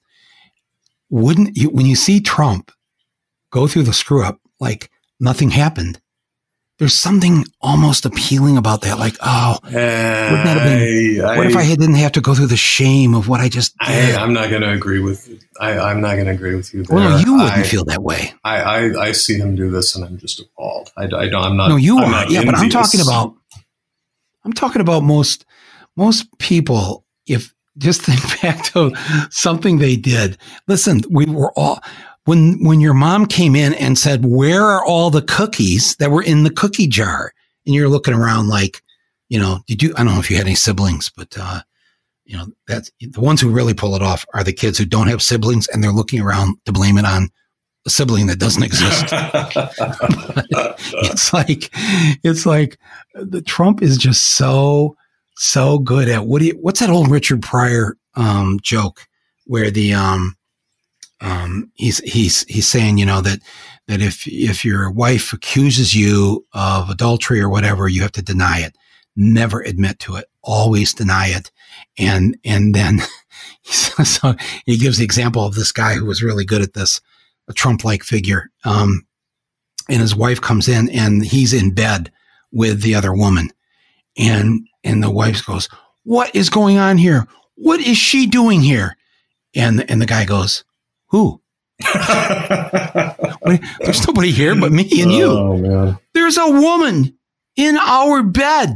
[1.10, 2.72] wouldn't you, when you see Trump
[3.52, 4.90] go through the screw up like
[5.20, 6.00] nothing happened,
[6.78, 9.00] there's something almost appealing about that.
[9.00, 12.48] Like, oh, wouldn't that have been, I, what if I didn't have to go through
[12.48, 14.16] the shame of what I just did?
[14.16, 15.30] I, am not going to agree with,
[15.60, 16.98] I, am not going to agree with you there.
[16.98, 18.34] Well, you wouldn't I, feel that way.
[18.44, 20.92] I, I, I, see him do this and I'm just appalled.
[20.98, 21.70] I, I don't, I'm not.
[21.70, 22.28] No, you I'm are.
[22.28, 23.34] Yeah, but I'm talking about,
[24.44, 25.46] I'm talking about most,
[25.96, 28.92] most people, if just think back to
[29.30, 30.38] something they did.
[30.68, 31.82] Listen, we were all
[32.26, 36.24] when when your mom came in and said, "Where are all the cookies that were
[36.24, 37.32] in the cookie jar?"
[37.66, 38.82] and you're looking around like,
[39.30, 39.94] you know, did you?
[39.96, 41.62] I don't know if you had any siblings, but uh,
[42.26, 45.08] you know, that's the ones who really pull it off are the kids who don't
[45.08, 47.30] have siblings and they're looking around to blame it on
[47.86, 49.06] a sibling that doesn't exist.
[51.12, 51.70] it's like,
[52.24, 52.78] it's like
[53.14, 54.96] the Trump is just so,
[55.38, 59.08] so good at what do you, what's that old Richard Pryor um, joke
[59.46, 60.36] where the, um,
[61.22, 63.40] um, he's, he's, he's saying, you know, that,
[63.88, 68.60] that if, if your wife accuses you of adultery or whatever, you have to deny
[68.60, 68.76] it.
[69.16, 70.26] Never admit to it.
[70.42, 71.52] Always deny it.
[71.98, 73.00] And, and then
[73.64, 77.02] so he gives the example of this guy who was really good at this
[77.48, 78.50] a Trump like figure.
[78.64, 79.06] Um,
[79.90, 82.12] and his wife comes in and he's in bed
[82.52, 83.52] with the other woman.
[84.18, 85.68] And, and the wife goes,
[86.04, 87.28] what is going on here?
[87.56, 88.96] What is she doing here?
[89.56, 90.64] And, and the guy goes,
[91.08, 91.42] who?
[91.94, 95.26] There's nobody here but me and you.
[95.26, 97.18] Oh, There's a woman
[97.58, 98.76] in our bed.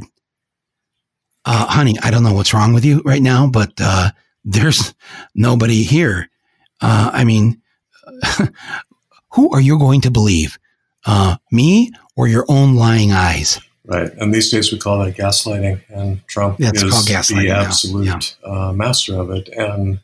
[1.45, 4.11] Uh, honey, I don't know what's wrong with you right now, but uh,
[4.43, 4.93] there's
[5.33, 6.29] nobody here.
[6.81, 7.61] Uh, I mean,
[9.31, 10.59] who are you going to believe?
[11.05, 13.59] Uh, me or your own lying eyes?
[13.89, 14.13] Right.
[14.19, 15.81] And these days we call that gaslighting.
[15.89, 18.47] And Trump That's is the absolute yeah.
[18.47, 19.49] uh, master of it.
[19.49, 19.99] And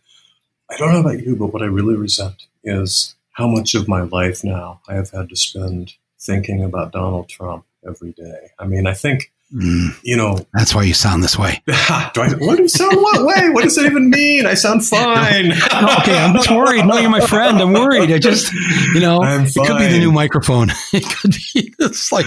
[0.71, 4.01] I don't know about you, but what I really resent is how much of my
[4.01, 8.49] life now I have had to spend thinking about Donald Trump every day.
[8.57, 9.95] I mean, I think Mm.
[10.03, 11.61] You know, that's why you sound this way.
[11.67, 12.33] do I?
[12.39, 13.49] What do you sound what way?
[13.51, 14.45] What does that even mean?
[14.45, 15.49] I sound fine.
[15.49, 16.85] no, okay, I'm just worried.
[16.85, 17.59] No, you're my friend.
[17.59, 18.11] I'm worried.
[18.11, 18.51] I just,
[18.93, 20.69] you know, it could be the new microphone.
[20.93, 21.73] It could be.
[21.79, 22.25] It's like,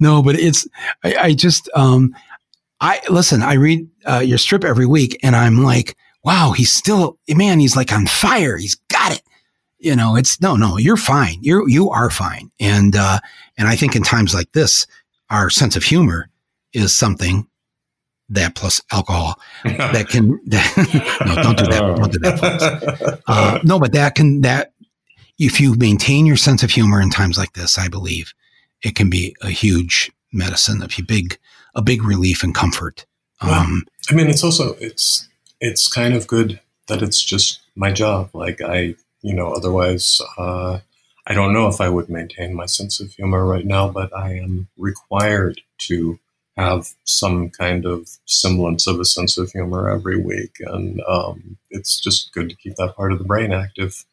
[0.00, 0.66] no, but it's.
[1.04, 2.14] I, I just, um,
[2.80, 3.42] I listen.
[3.42, 7.60] I read uh, your strip every week, and I'm like, wow, he's still man.
[7.60, 8.56] He's like on fire.
[8.56, 9.22] He's got it.
[9.78, 10.78] You know, it's no, no.
[10.78, 11.38] You're fine.
[11.42, 12.50] You're you are fine.
[12.58, 13.20] And uh,
[13.58, 14.86] and I think in times like this,
[15.28, 16.30] our sense of humor
[16.72, 17.46] is something
[18.28, 21.96] that plus alcohol that can that, no don't do that.
[21.96, 24.72] Don't do that uh, no but that can that
[25.38, 28.32] if you maintain your sense of humor in times like this i believe
[28.82, 31.38] it can be a huge medicine a big
[31.74, 33.06] a big relief and comfort.
[33.42, 35.28] Well, um, i mean it's also it's
[35.60, 38.30] it's kind of good that it's just my job.
[38.34, 40.80] Like i you know otherwise uh,
[41.26, 44.32] i don't know if i would maintain my sense of humor right now but i
[44.32, 46.18] am required to
[46.56, 50.56] have some kind of semblance of a sense of humor every week.
[50.60, 54.04] And um, it's just good to keep that part of the brain active.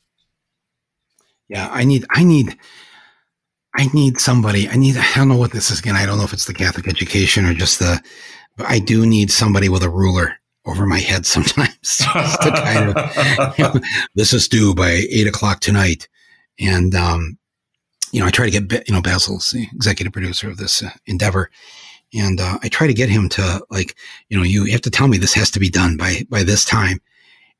[1.49, 2.57] Yeah, I need, I need,
[3.75, 4.67] I need somebody.
[4.67, 5.95] I need, I don't know what this is again.
[5.95, 8.01] I don't know if it's the Catholic education or just the,
[8.55, 10.35] but I do need somebody with a ruler
[10.65, 13.83] over my head sometimes to kind of,
[14.15, 16.09] this is due by eight o'clock tonight.
[16.59, 17.37] And, um,
[18.11, 20.89] you know, I try to get, you know, Basel's the executive producer of this uh,
[21.05, 21.49] endeavor
[22.13, 23.95] and uh, I try to get him to like,
[24.29, 26.65] you know, you have to tell me this has to be done by by this
[26.65, 26.99] time,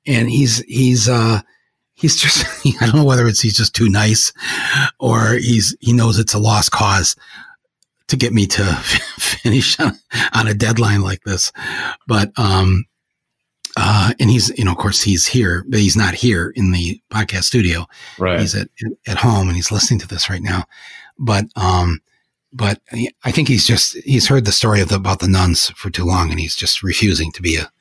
[0.06, 1.42] and he's he's uh
[1.94, 2.46] he's just
[2.82, 4.34] I don't know whether it's he's just too nice,
[5.00, 7.16] or he's he knows it's a lost cause
[8.08, 8.64] to get me to
[9.18, 9.98] finish on,
[10.34, 11.52] on a deadline like this,
[12.08, 12.86] but um.
[13.80, 17.00] Uh, and he's, you know, of course, he's here, but he's not here in the
[17.12, 17.86] podcast studio.
[18.18, 18.40] Right.
[18.40, 18.70] He's at
[19.06, 20.64] at home and he's listening to this right now.
[21.20, 22.02] But um,
[22.54, 22.82] but
[23.24, 26.06] I think he's just he's heard the story of the, about the nuns for too
[26.06, 27.72] long, and he's just refusing to be a,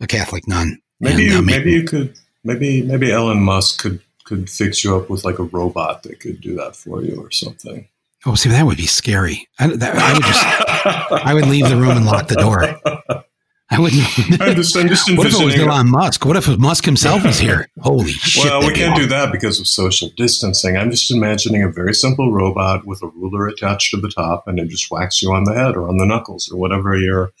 [0.00, 0.80] a Catholic nun.
[1.00, 4.96] Maybe and, you, uh, maybe you could maybe maybe Elon Musk could could fix you
[4.96, 7.88] up with like a robot that could do that for you or something.
[8.24, 9.48] Oh, see, that would be scary.
[9.60, 12.80] I, that, I would just I would leave the room and lock the door.
[13.70, 14.00] I wouldn't.
[14.40, 16.24] I'm just, what if it was Elon Musk?
[16.24, 17.68] What if Musk himself was here?
[17.80, 18.44] Holy shit!
[18.44, 20.76] Well, we can't do that because of social distancing.
[20.76, 24.60] I'm just imagining a very simple robot with a ruler attached to the top, and
[24.60, 27.32] it just whacks you on the head or on the knuckles or whatever your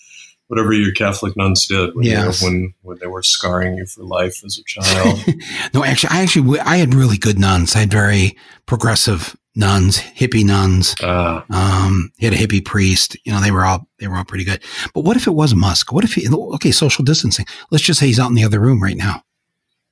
[0.48, 2.42] whatever your Catholic nuns did when, yes.
[2.42, 5.20] you, when when they were scarring you for life as a child.
[5.74, 7.76] no, actually, I actually I had really good nuns.
[7.76, 10.94] I had very progressive nuns, hippie nuns.
[11.02, 13.16] Uh, um, he had a hippie priest.
[13.24, 14.62] You know, they were all they were all pretty good.
[14.94, 15.92] But what if it was Musk?
[15.92, 16.28] What if he?
[16.28, 17.46] Okay, social distancing.
[17.70, 19.22] Let's just say he's out in the other room right now.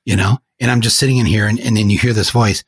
[0.05, 2.62] You know, and I'm just sitting in here, and, and then you hear this voice.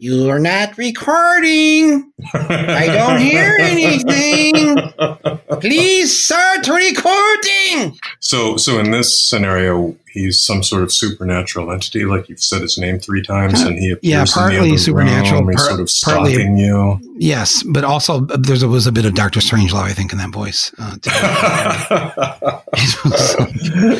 [0.00, 2.12] You're not recording.
[2.32, 4.76] I don't hear anything.
[5.60, 7.98] Please start recording.
[8.20, 12.76] So, so in this scenario, he's some sort of supernatural entity, like you've said his
[12.78, 15.90] name three times, and he appears yeah, partly in the supernatural, room, par- sort of
[16.04, 17.00] partly- you.
[17.20, 20.30] Yes, but also uh, there was a bit of Doctor Strangelove, I think, in that
[20.30, 20.72] voice.
[20.78, 20.96] Uh,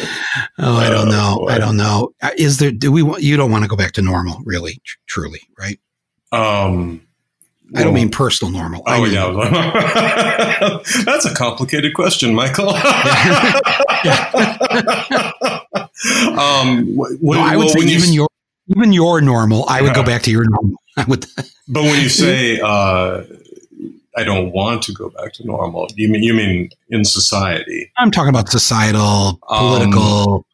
[0.59, 1.47] oh, I don't know.
[1.49, 2.13] I don't know.
[2.23, 2.71] Uh, Is there?
[2.71, 3.03] Do we?
[3.03, 5.79] want You don't want to go back to normal, really, tr- truly, right?
[6.33, 7.01] um,
[7.77, 8.83] I don't mean personal normal.
[8.87, 12.69] I Oh mean, yeah, that's a complicated question, Michael.
[16.39, 18.29] um, wh- No, I would well, say when you even your
[18.69, 19.65] even your normal.
[19.69, 20.77] I would go back to your normal.
[20.97, 21.27] I would.
[21.69, 23.23] But when you say uh,
[24.17, 27.91] I don't want to go back to normal, you mean you mean in society?
[27.99, 30.47] I'm talking about societal, Um, political.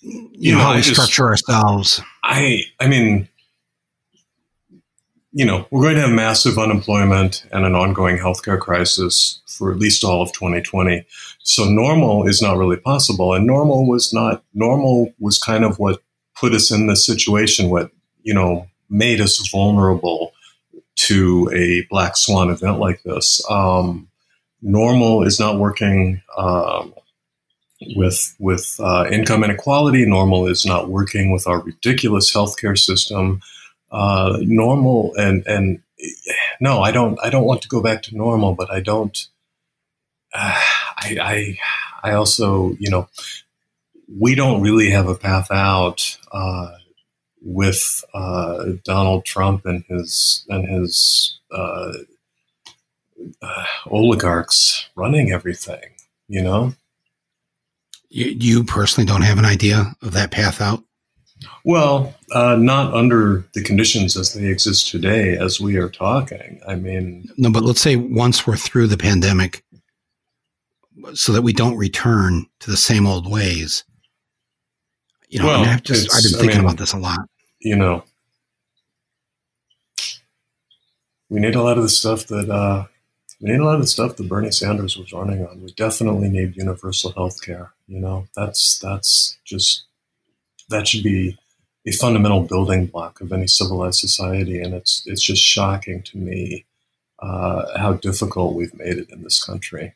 [0.00, 2.00] you, you know, know, how I we just- structure ourselves.
[2.24, 3.28] I I mean,
[5.32, 9.78] you know, we're going to have massive unemployment and an ongoing healthcare crisis for at
[9.78, 11.06] least all of 2020.
[11.42, 16.02] So normal is not really possible, and normal was not normal was kind of what
[16.38, 17.70] put us in this situation.
[17.70, 17.90] What
[18.22, 20.32] you know made us vulnerable
[20.94, 23.42] to a black swan event like this.
[23.50, 24.08] Um,
[24.60, 26.22] normal is not working.
[26.36, 26.94] Um,
[27.96, 30.06] with with uh, income inequality.
[30.06, 33.40] Normal is not working with our ridiculous healthcare system.
[33.92, 35.82] Uh, normal and and
[36.60, 39.16] no, I don't I don't want to go back to normal, but I don't.
[40.34, 40.58] Uh,
[40.96, 41.58] I, I
[42.10, 43.08] I also you know
[44.08, 46.72] we don't really have a path out uh,
[47.42, 51.92] with uh, Donald Trump and his and his uh,
[53.42, 55.82] uh, oligarchs running everything.
[56.28, 56.74] You know.
[58.14, 60.84] You, you personally don't have an idea of that path out.
[61.64, 66.60] Well, uh, not under the conditions as they exist today, as we are talking.
[66.66, 69.64] I mean, No, but let's say once we're through the pandemic,
[71.14, 73.84] so that we don't return to the same old ways.
[75.28, 77.20] You know, I Well, I've just I've been I thinking mean- about this a lot.
[77.60, 78.04] you know,
[81.28, 82.84] we need a lot of the stuff that uh,
[83.40, 85.62] we need a lot of the stuff that Bernie Sanders was running on.
[85.62, 87.72] We definitely need universal health care.
[87.88, 89.84] You know, that's that's just
[90.72, 91.38] that should be
[91.86, 96.64] a fundamental building block of any civilized society, and it's it's just shocking to me
[97.20, 99.94] uh, how difficult we've made it in this country.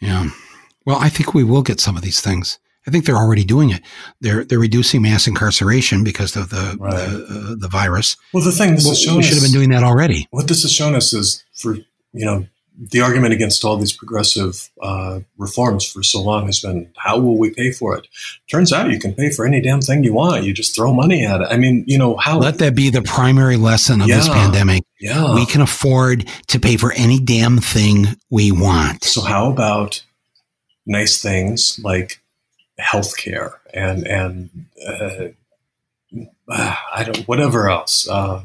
[0.00, 0.30] Yeah.
[0.84, 2.58] Well, I think we will get some of these things.
[2.86, 3.82] I think they're already doing it.
[4.20, 6.94] They're they're reducing mass incarceration because of the Right.
[6.96, 8.16] the, uh, the virus.
[8.32, 10.26] Well, the thing this Well, has shown we should have been doing that already.
[10.30, 12.46] what this has shown us is for you know
[12.80, 17.36] the argument against all these progressive uh, reforms for so long has been how will
[17.36, 18.06] we pay for it?
[18.48, 20.44] Turns out you can pay for any damn thing you want.
[20.44, 21.48] You just throw money at it.
[21.50, 24.84] I mean you know how Let that be the primary lesson of this pandemic.
[25.00, 25.34] yeah.
[25.34, 29.02] We can afford to pay for any damn thing we want.
[29.04, 30.04] so how about
[30.86, 32.20] nice things like
[32.80, 34.50] healthcare and and
[34.88, 35.28] uh,
[36.48, 38.44] i don't whatever else uh,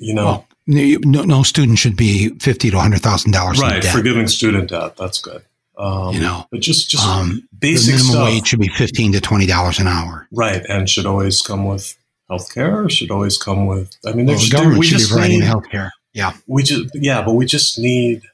[0.00, 0.24] you know.
[0.24, 4.96] Well, no, no student should be fifty to hundred thousand dollars right forgiving student debt
[4.96, 5.42] that's good
[5.80, 9.12] um, you know, but just just um, the basic minimum stuff wage should be fifteen
[9.12, 10.28] to twenty dollars an hour.
[10.30, 11.96] Right, and should always come with
[12.28, 13.96] health care, should always come with.
[14.06, 15.90] I mean, Well, the government we should be providing need, health care.
[16.12, 18.24] Yeah, we just yeah, but we just need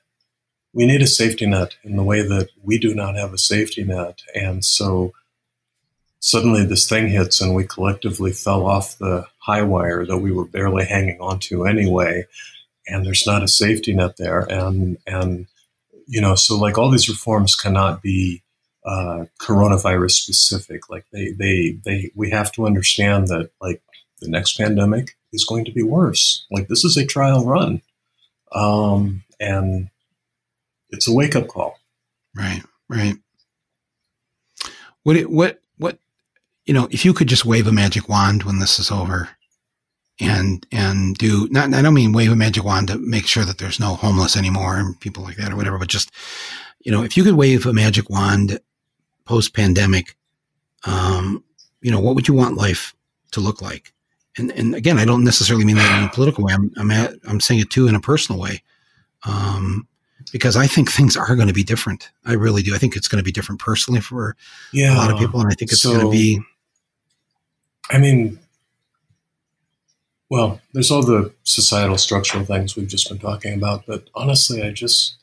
[0.72, 3.84] we need a safety net in the way that we do not have a safety
[3.84, 5.12] net, and so
[6.18, 10.44] suddenly this thing hits, and we collectively fell off the high wire that we were
[10.44, 12.24] barely hanging on to anyway,
[12.88, 15.47] and there's not a safety net there, and and
[16.07, 18.42] you know, so like all these reforms cannot be
[18.86, 20.88] uh, coronavirus specific.
[20.88, 23.82] Like they, they, they, we have to understand that like
[24.20, 26.47] the next pandemic is going to be worse.
[26.51, 27.82] Like this is a trial run,
[28.53, 29.90] um, and
[30.90, 31.78] it's a wake up call.
[32.34, 33.16] right, right.
[35.03, 35.99] What what what
[36.64, 36.88] you know?
[36.90, 39.28] If you could just wave a magic wand when this is over,
[40.21, 43.59] and and do not I don't mean wave a magic wand to make sure that
[43.59, 46.11] there's no homeless anymore and people like that or whatever, but just
[46.81, 48.61] you know, if you could wave a magic wand
[49.25, 50.17] post pandemic,
[50.85, 51.43] um,
[51.81, 52.95] you know, what would you want life
[53.33, 53.93] to look like?
[54.39, 56.55] And and again, I don't necessarily mean that in a political way.
[56.55, 58.62] I'm I'm at, I'm saying it too in a personal way.
[59.25, 59.89] Um,
[60.33, 62.11] because I think things are going to be different.
[62.25, 62.75] I really do.
[62.75, 64.37] I think it's going to be different personally for
[64.73, 66.41] Yeah, a lot of people, and I think it's going to be
[67.91, 68.39] I mean,
[70.29, 74.70] well, there's all the societal structural things we've just been talking about, but honestly, I
[74.72, 75.16] just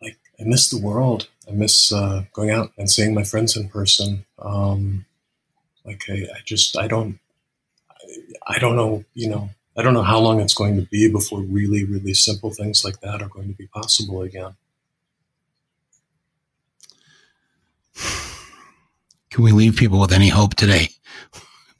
[0.00, 1.28] like I miss the world.
[1.48, 4.24] I miss uh, going out and seeing my friends in person.
[4.38, 5.06] Um,
[5.84, 7.18] like I, I just I don't
[7.90, 9.04] I, I don't know.
[9.14, 12.52] You know, I don't know how long it's going to be before really, really simple
[12.52, 14.54] things like that are going to be possible again.
[19.30, 20.95] Can we leave people with any hope today?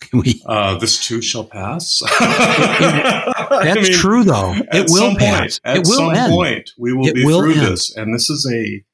[0.10, 0.42] Can we?
[0.46, 2.00] Uh, this too shall pass.
[2.20, 4.54] That's I mean, true, though.
[4.72, 5.58] It will pass.
[5.58, 6.32] Point, at it will some end.
[6.32, 7.66] point, we will it be will through end.
[7.66, 8.84] this, and this is a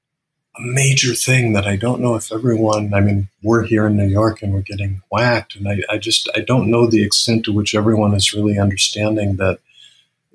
[0.56, 4.06] a major thing that I don't know if everyone, I mean, we're here in New
[4.06, 5.56] York and we're getting whacked.
[5.56, 9.36] And I, I just, I don't know the extent to which everyone is really understanding
[9.36, 9.60] that,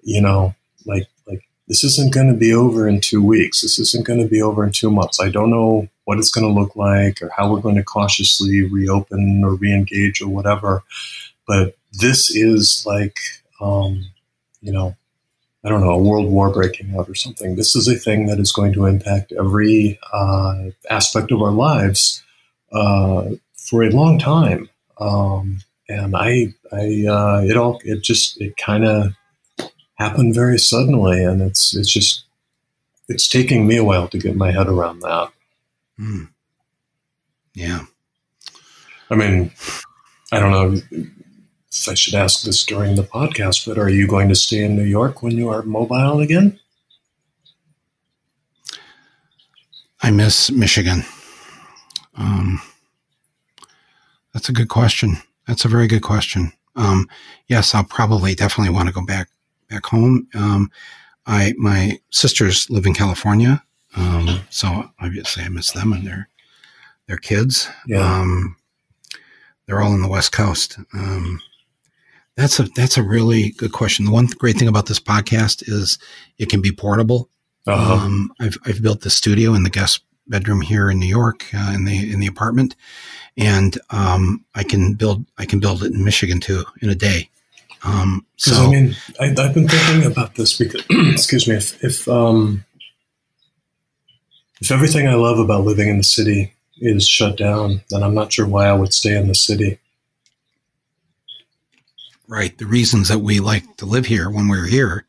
[0.02, 0.56] you know,
[0.86, 3.62] like, like this isn't going to be over in two weeks.
[3.62, 5.20] This isn't going to be over in two months.
[5.20, 8.62] I don't know what it's going to look like or how we're going to cautiously
[8.64, 10.82] reopen or reengage or whatever.
[11.46, 13.18] But this is like,
[13.60, 14.06] um,
[14.62, 14.96] you know,
[15.66, 17.58] I don't know, a world war breaking out or something.
[17.58, 22.24] This is a thing that is going to impact every uh, aspect of our lives
[22.72, 24.70] uh, for a long time.
[25.02, 29.14] Um, and I, I, uh, it all, it just, it kind of
[29.96, 32.24] happened very suddenly, and it's, it's just,
[33.10, 35.34] it's taking me a while to get my head around that.
[36.00, 36.30] Mm.
[37.54, 37.86] Yeah.
[39.10, 39.52] I mean,
[40.32, 40.82] I don't know
[41.72, 44.76] if I should ask this during the podcast, but are you going to stay in
[44.76, 46.60] New York when you are mobile again?
[50.02, 51.04] I miss Michigan.
[52.16, 52.62] Um,
[54.34, 55.18] that's a good question.
[55.48, 56.52] That's a very good question.
[56.76, 57.08] Um,
[57.48, 59.30] yes, I'll probably definitely want to go back
[59.70, 60.28] back home.
[60.36, 60.72] Um,
[61.26, 63.64] I my sisters live in California,
[63.96, 66.30] um, so obviously I miss them and their
[67.08, 67.70] their kids.
[67.88, 68.00] Yeah.
[68.00, 68.58] Um,
[69.66, 70.78] they're all in the West Coast.
[70.94, 71.42] Um,
[72.36, 74.06] that's a that's a really good question.
[74.06, 75.98] The one great thing about this podcast is
[76.38, 77.30] it can be portable.
[77.66, 77.94] Uh-huh.
[77.94, 81.72] Um, I've I've built the studio in the guest bedroom here in New York uh,
[81.74, 82.76] in the in the apartment,
[83.38, 87.30] and um, I can build I can build it in Michigan too in a day.
[87.84, 92.08] Um, so I mean, I, have been thinking about this because excuse me, if if
[92.08, 92.66] um,
[94.62, 98.32] if everything I love about living in the city is shut down, then I'm not
[98.32, 99.80] sure why I would stay in the city.
[102.28, 102.58] Right.
[102.58, 105.06] The reasons that we like to live here when we're here.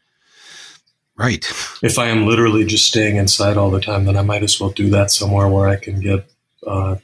[1.17, 1.45] Right.
[1.83, 4.71] If I am literally just staying inside all the time, then I might as well
[4.71, 6.31] do that somewhere where I can get,
[6.65, 6.97] uh,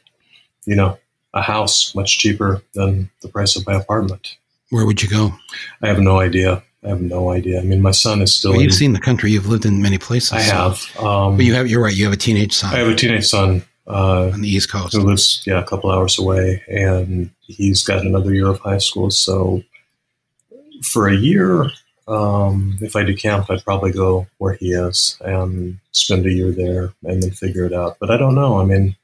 [0.67, 0.99] you know,
[1.35, 4.37] a house much cheaper than the price of my apartment.
[4.71, 5.35] Where would you go?
[5.83, 6.63] I have no idea.
[6.85, 7.61] I have no idea.
[7.61, 8.53] I mean, my son is still.
[8.53, 9.33] Well, you've in, seen the country.
[9.33, 10.33] You've lived in many places.
[10.33, 10.77] I have.
[10.77, 11.07] So.
[11.07, 11.69] Um, but you have.
[11.69, 11.95] You're right.
[11.95, 12.75] You have a teenage son.
[12.75, 15.91] I have a teenage son uh, on the East Coast who lives, yeah, a couple
[15.91, 19.11] hours away, and he's got another year of high school.
[19.11, 19.63] So
[20.83, 21.71] for a year,
[22.07, 26.51] um, if I do camp, I'd probably go where he is and spend a year
[26.51, 27.97] there and then figure it out.
[27.99, 28.61] But I don't know.
[28.61, 28.97] I mean,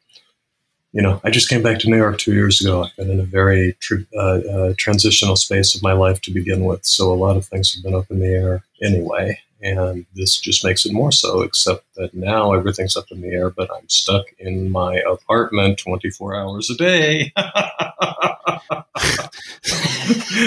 [0.92, 2.84] you know, I just came back to New York two years ago.
[2.84, 6.64] I've been in a very tr- uh, uh, transitional space of my life to begin
[6.64, 6.84] with.
[6.84, 9.38] So a lot of things have been up in the air anyway.
[9.62, 13.50] And this just makes it more so, except that now everything's up in the air,
[13.50, 17.30] but I'm stuck in my apartment 24 hours a day.
[17.36, 17.54] and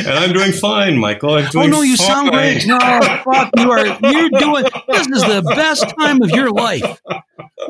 [0.07, 1.35] I'm doing fine, Michael.
[1.35, 2.07] I'm doing oh no, you fine.
[2.07, 2.65] sound great.
[2.65, 3.85] No, fuck, you are.
[3.85, 4.65] You're doing.
[4.87, 6.99] This is the best time of your life.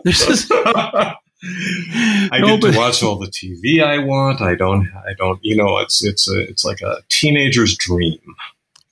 [0.05, 0.49] This is.
[1.43, 4.41] I no, get but, to watch all the TV I want.
[4.41, 4.89] I don't.
[5.07, 5.39] I don't.
[5.43, 8.19] You know, it's it's a it's like a teenager's dream.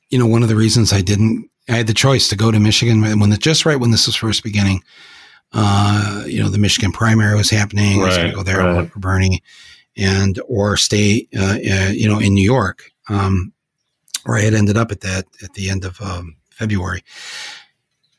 [0.09, 1.49] You know, one of the reasons I didn't.
[1.69, 4.15] I had the choice to go to Michigan when the just right when this was
[4.15, 4.83] first beginning.
[5.53, 7.99] Uh, you know, the Michigan primary was happening.
[7.99, 8.91] Right, I was going to go there right.
[8.91, 9.43] for Bernie
[9.97, 13.53] and or stay, uh, uh, you know, in New York, um,
[14.23, 17.03] where I had ended up at that at the end of um, February.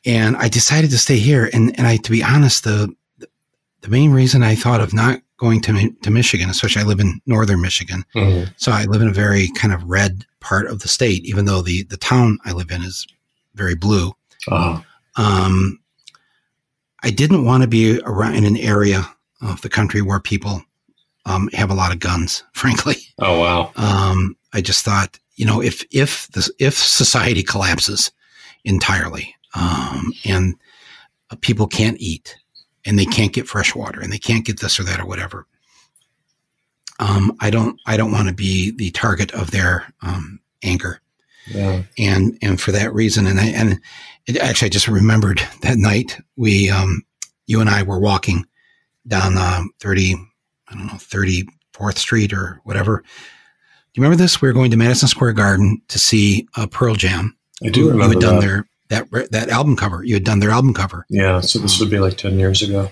[0.05, 1.49] And I decided to stay here.
[1.53, 2.93] And and I, to be honest, the
[3.83, 7.21] the main reason I thought of not going to to Michigan, especially I live in
[7.25, 8.51] northern Michigan, mm-hmm.
[8.57, 11.61] so I live in a very kind of red part of the state, even though
[11.61, 13.05] the the town I live in is
[13.53, 14.13] very blue.
[14.47, 14.81] Uh-huh.
[15.15, 15.79] Um,
[17.03, 19.05] I didn't want to be around in an area
[19.41, 20.63] of the country where people
[21.25, 22.95] um, have a lot of guns, frankly.
[23.19, 23.71] Oh wow!
[23.75, 28.11] Um, I just thought, you know, if if this if society collapses
[28.63, 30.55] entirely um, and
[31.41, 32.37] people can't eat
[32.85, 35.47] and they can't get fresh water and they can't get this or that or whatever,
[36.99, 41.01] um, I don't I don't want to be the target of their um, anger.
[41.47, 41.83] Yeah.
[41.97, 43.79] And and for that reason, and I and
[44.25, 47.03] it, actually I just remembered that night we um,
[47.47, 48.45] you and I were walking
[49.07, 50.15] down uh, thirty
[50.69, 53.01] I don't know, 34th Street or whatever.
[53.01, 54.41] Do you remember this?
[54.41, 57.37] We were going to Madison Square Garden to see uh, Pearl Jam.
[57.63, 58.41] I do remember You had done that.
[58.41, 60.03] their that that album cover.
[60.03, 61.05] You had done their album cover.
[61.09, 62.91] Yeah, so this would be like 10 years ago.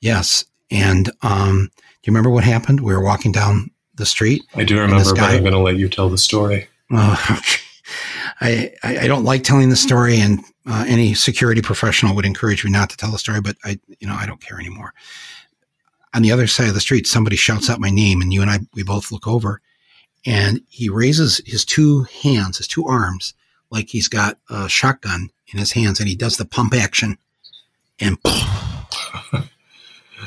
[0.00, 0.44] Yes.
[0.70, 2.80] And um, do you remember what happened?
[2.80, 4.42] We were walking down the street.
[4.54, 6.68] I do remember, but I'm going to let you tell the story.
[6.90, 7.38] Uh,
[8.40, 12.64] I, I, I don't like telling the story, and uh, any security professional would encourage
[12.64, 13.42] me not to tell the story.
[13.42, 14.94] But I, you know, I don't care anymore.
[16.14, 18.50] On the other side of the street, somebody shouts out my name, and you and
[18.50, 19.60] I, we both look over,
[20.24, 23.34] and he raises his two hands, his two arms,
[23.70, 27.18] like he's got a shotgun in his hands, and he does the pump action,
[28.00, 28.18] and.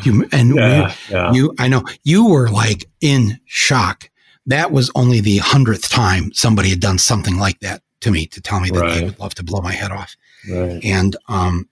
[0.03, 1.31] you, and yeah, we, yeah.
[1.31, 4.09] you, I know you were like in shock.
[4.47, 8.41] That was only the hundredth time somebody had done something like that to me to
[8.41, 8.93] tell me that right.
[8.95, 10.15] they would love to blow my head off.
[10.49, 10.83] Right.
[10.83, 11.69] And um,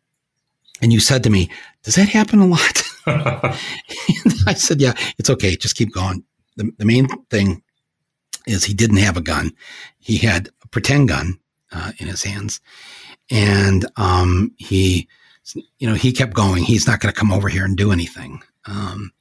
[0.82, 1.50] and you said to me,
[1.84, 2.84] "Does that happen a lot?"
[4.48, 5.56] I said, "Yeah, it's okay.
[5.56, 6.24] Just keep going."
[6.56, 7.64] The, the main thing
[8.46, 9.52] is he didn't have a gun;
[9.98, 11.40] he had a pretend gun
[11.72, 12.60] uh, in his hands,
[13.30, 15.08] and um, he,
[15.78, 16.64] you know, he kept going.
[16.64, 18.42] He's not going to come over here and do anything.
[18.66, 19.12] Um,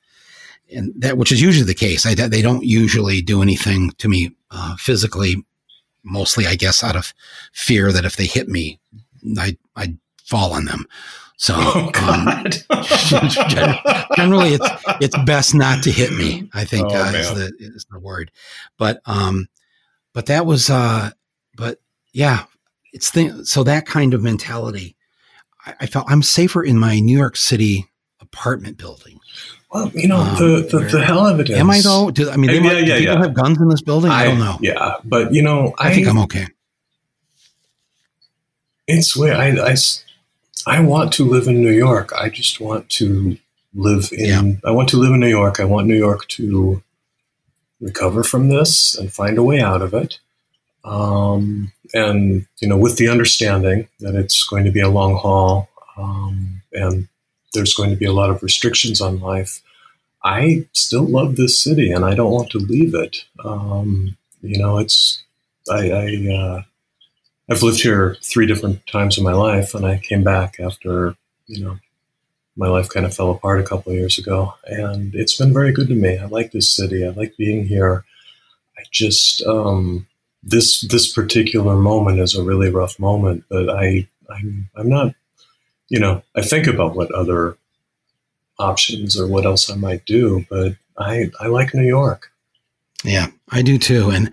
[0.71, 2.05] and that, which is usually the case.
[2.05, 5.37] I, they don't usually do anything to me uh, physically
[6.05, 7.15] mostly, I guess, out of
[7.53, 8.81] fear that if they hit me,
[9.39, 10.87] I, I'd fall on them.
[11.37, 12.45] So oh, um,
[14.17, 14.69] generally, it's
[15.01, 16.51] it's best not to hit me.
[16.53, 18.33] I think oh, uh, is the is the word,
[18.77, 19.47] but um,
[20.13, 21.11] but that was uh,
[21.55, 21.79] but
[22.13, 22.45] yeah,
[22.93, 24.97] it's the so that kind of mentality.
[25.65, 27.89] I, I felt I'm safer in my New York City
[28.21, 29.21] apartment building
[29.71, 31.59] well, you know, um, the, the, the, hell of it is.
[31.59, 32.11] Am I though?
[32.11, 33.21] Do, I mean, yeah, might, yeah, do people yeah.
[33.21, 34.11] have guns in this building?
[34.11, 34.57] I, I, don't know.
[34.61, 36.47] Yeah, but you know, I, I think I'm okay.
[38.87, 39.37] It's weird.
[39.37, 39.77] I, I,
[40.67, 42.15] I want to live in New York.
[42.15, 43.37] I just want to
[43.75, 44.25] live in.
[44.25, 44.53] Yeah.
[44.65, 45.61] I want to live in New York.
[45.61, 46.83] I want New York to
[47.79, 50.19] recover from this and find a way out of it.
[50.83, 55.69] Um, and you know, with the understanding that it's going to be a long haul,
[55.97, 57.09] um, and
[57.53, 59.61] there's going to be a lot of restrictions on life.
[60.25, 63.25] I still love this city and I don't want to leave it.
[63.45, 65.23] Um, you know, it's
[65.71, 66.63] I, I uh,
[67.51, 71.17] I've lived here three different times in my life, and I came back after
[71.47, 71.79] you know
[72.57, 75.73] my life kind of fell apart a couple of years ago, and it's been very
[75.73, 76.19] good to me.
[76.19, 77.05] I like this city.
[77.05, 78.05] I like being here.
[78.77, 80.07] I just um,
[80.49, 85.15] this this particular moment is a really rough moment, but I I'm I'm not
[85.89, 87.57] you know, I think about what other
[88.59, 92.31] options or what else I might do, but I I like New York.
[93.05, 94.33] Yeah, I do too, and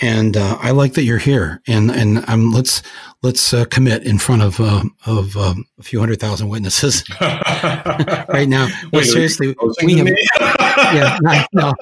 [0.00, 1.60] and uh, I like that you're here.
[1.66, 2.82] And and um, let's
[3.22, 8.46] let's uh, commit in front of uh, of um, a few hundred thousand witnesses right
[8.48, 8.68] now.
[8.92, 10.08] Wait, seriously, we have,
[10.38, 11.18] yeah,
[11.52, 11.72] no,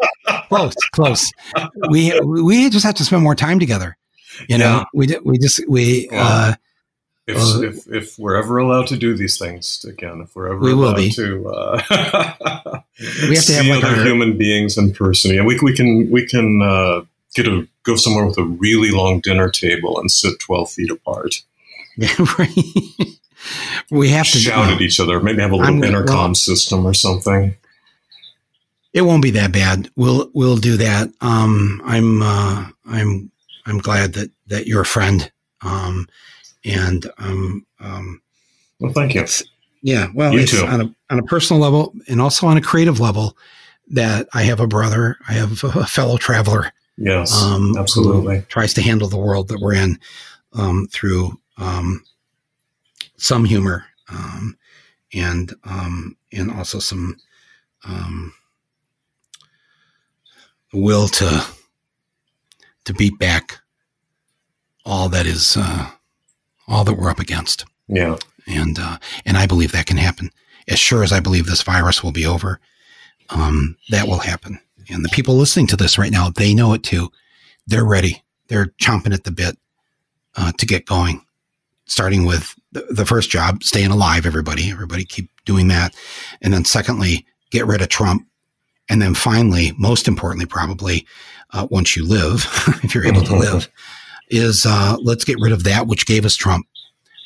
[0.53, 1.33] close, close.
[1.91, 3.97] We we just have to spend more time together.
[4.49, 4.85] You know, yeah.
[4.95, 6.09] we we just we.
[6.13, 6.55] Uh,
[7.27, 10.59] if, uh, if, if we're ever allowed to do these things again, if we're ever
[10.59, 11.13] we allowed be.
[11.13, 11.81] to, uh,
[13.29, 15.33] we have to have like other our, human beings in person.
[15.35, 17.03] Yeah, we, we can we can uh,
[17.35, 21.43] get a go somewhere with a really long dinner table and sit twelve feet apart.
[23.91, 25.21] we have to shout at each other.
[25.21, 27.55] Maybe have a little I'm, intercom well, system or something.
[28.93, 29.91] It won't be that bad.
[29.97, 31.11] We'll we'll do that.
[31.21, 33.31] Um, I'm uh, I'm
[33.67, 35.31] I'm glad that that you're a friend.
[35.63, 36.09] Um,
[36.65, 38.21] and um, um,
[38.79, 39.25] well, thank you.
[39.83, 40.65] Yeah, well, you too.
[40.65, 43.37] on a on a personal level and also on a creative level,
[43.89, 46.73] that I have a brother, I have a fellow traveler.
[46.97, 48.45] Yes, um, absolutely.
[48.49, 49.99] Tries to handle the world that we're in
[50.53, 52.05] um, through um,
[53.17, 54.57] some humor um,
[55.15, 57.17] and um, and also some
[57.85, 58.33] um,
[60.73, 61.45] will to
[62.85, 63.61] to beat back
[64.85, 65.91] all that is uh,
[66.67, 67.65] all that we're up against.
[67.89, 68.17] Yeah.
[68.47, 70.31] And, uh, and I believe that can happen.
[70.69, 72.61] As sure as I believe this virus will be over,
[73.31, 74.59] um, that will happen.
[74.89, 77.11] And the people listening to this right now, they know it too.
[77.67, 78.23] They're ready.
[78.49, 79.57] They're chomping at the bit
[80.37, 81.25] uh, to get going.
[81.85, 84.71] Starting with the, the first job, staying alive, everybody.
[84.71, 85.95] Everybody keep doing that.
[86.41, 88.27] And then secondly, get rid of Trump.
[88.93, 91.07] And then finally, most importantly, probably,
[91.53, 92.45] uh, once you live,
[92.83, 93.71] if you're able to live,
[94.29, 96.67] is uh, let's get rid of that which gave us Trump.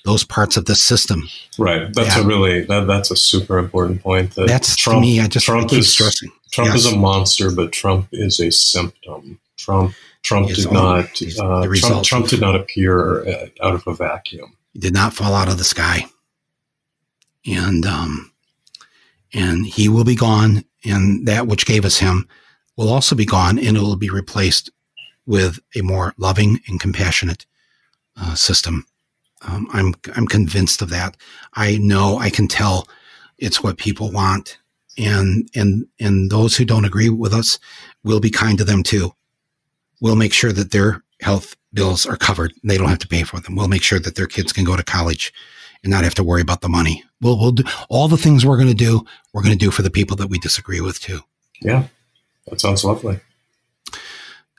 [0.05, 1.29] Those parts of the system.
[1.59, 1.93] Right.
[1.93, 2.23] That's yeah.
[2.23, 4.37] a really that, that's a super important point.
[4.37, 5.19] That that's Trump, me.
[5.19, 6.31] I just Trump is stressing.
[6.53, 6.85] Trump yes.
[6.85, 9.41] is a monster, but Trump is a symptom.
[9.57, 14.57] Trump Trump did not uh, Trump, Trump did not appear uh, out of a vacuum.
[14.73, 16.05] He did not fall out of the sky,
[17.45, 18.31] and um,
[19.33, 22.29] and he will be gone, and that which gave us him
[22.77, 24.71] will also be gone, and it will be replaced
[25.27, 27.47] with a more loving and compassionate
[28.17, 28.87] uh, system.
[29.43, 31.17] Um, I'm I'm convinced of that.
[31.55, 32.89] I know I can tell
[33.39, 34.59] it's what people want,
[34.97, 37.59] and and and those who don't agree with us
[38.03, 39.13] will be kind to them too.
[40.01, 42.53] We'll make sure that their health bills are covered.
[42.63, 43.57] They don't have to pay for them.
[43.57, 45.33] We'll make sure that their kids can go to college
[45.87, 47.05] and not have to worry about the money.
[47.21, 49.07] We'll, we'll do all the things we're going to do.
[49.33, 51.21] We're going to do for the people that we disagree with too.
[51.63, 51.85] Yeah,
[52.49, 53.21] that sounds lovely.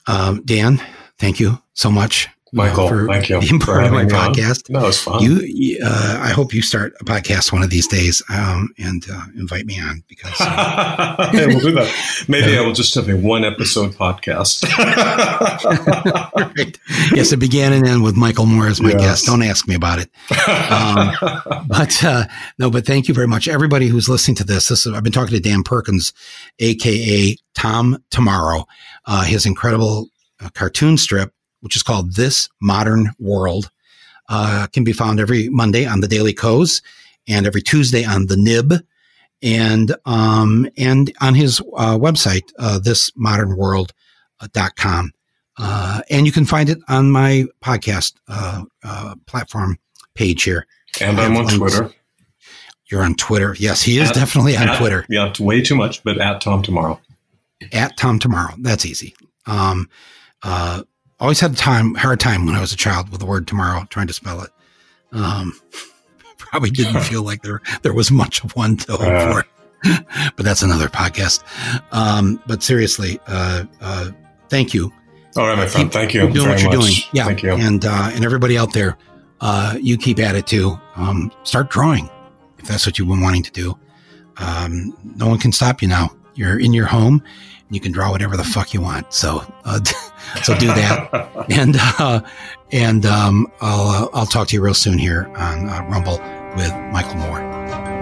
[0.08, 0.82] Um, Dan,
[1.20, 2.30] thank you so much.
[2.58, 4.74] Michael, for thank you being part of my podcast.
[4.74, 4.82] On.
[4.82, 5.22] No, it's fun.
[5.22, 9.26] You, uh, I hope you start a podcast one of these days um, and uh,
[9.36, 12.26] invite me on because uh, we'll do that.
[12.28, 14.64] Maybe I will just have a one episode podcast.
[16.36, 16.80] right.
[17.14, 19.02] Yes, it began and end with Michael Moore as my yes.
[19.02, 19.26] guest.
[19.28, 20.10] Don't ask me about it.
[20.72, 22.26] Um, but uh,
[22.58, 24.68] no, but thank you very much, everybody who's listening to this.
[24.68, 26.12] This I've been talking to Dan Perkins,
[26.60, 28.66] aka Tom Tomorrow.
[29.06, 30.10] Uh, his incredible
[30.40, 33.70] uh, cartoon strip which is called This Modern World,
[34.30, 36.82] uh, can be found every Monday on the Daily Kos
[37.28, 38.74] and every Tuesday on the Nib
[39.42, 45.12] and um, and on his uh, website, uh, thismodernworld.com.
[45.60, 49.78] Uh, and you can find it on my podcast uh, uh, platform
[50.14, 50.68] page here.
[51.02, 51.56] And I'm on links.
[51.56, 51.92] Twitter.
[52.92, 53.56] You're on Twitter.
[53.60, 55.06] Yes, he is at, definitely on at, Twitter.
[55.10, 57.00] Yeah, way too much, but at Tom Tomorrow.
[57.74, 58.54] At Tom Tomorrow.
[58.60, 59.16] That's easy.
[59.46, 59.90] Um,
[60.44, 60.84] uh,
[61.20, 63.86] always had a time hard time when I was a child with the word tomorrow,
[63.90, 64.50] trying to spell it.
[65.12, 65.60] Um,
[66.38, 69.46] probably didn't feel like there there was much of one to hope uh, for.
[70.36, 71.44] but that's another podcast.
[71.92, 74.12] Um, but seriously, uh, uh,
[74.50, 74.92] thank you.
[75.36, 75.88] All right, my friend.
[75.88, 76.22] Keep, thank you.
[76.30, 76.80] doing what you're much.
[76.80, 76.94] doing.
[77.14, 77.26] Yeah.
[77.26, 77.54] Thank you.
[77.54, 78.98] And uh, and everybody out there,
[79.42, 80.80] uh, you keep at it too.
[80.96, 82.10] Um, start drawing
[82.58, 83.78] if that's what you've been wanting to do.
[84.38, 86.10] Um, no one can stop you now.
[86.36, 87.24] You're in your home
[87.70, 89.14] you can draw whatever the fuck you want.
[89.14, 89.80] So, uh,
[90.44, 91.46] so do that.
[91.50, 92.22] and, uh,
[92.72, 96.20] and, um, I'll, uh, I'll talk to you real soon here on uh, Rumble
[96.56, 97.97] with Michael Moore.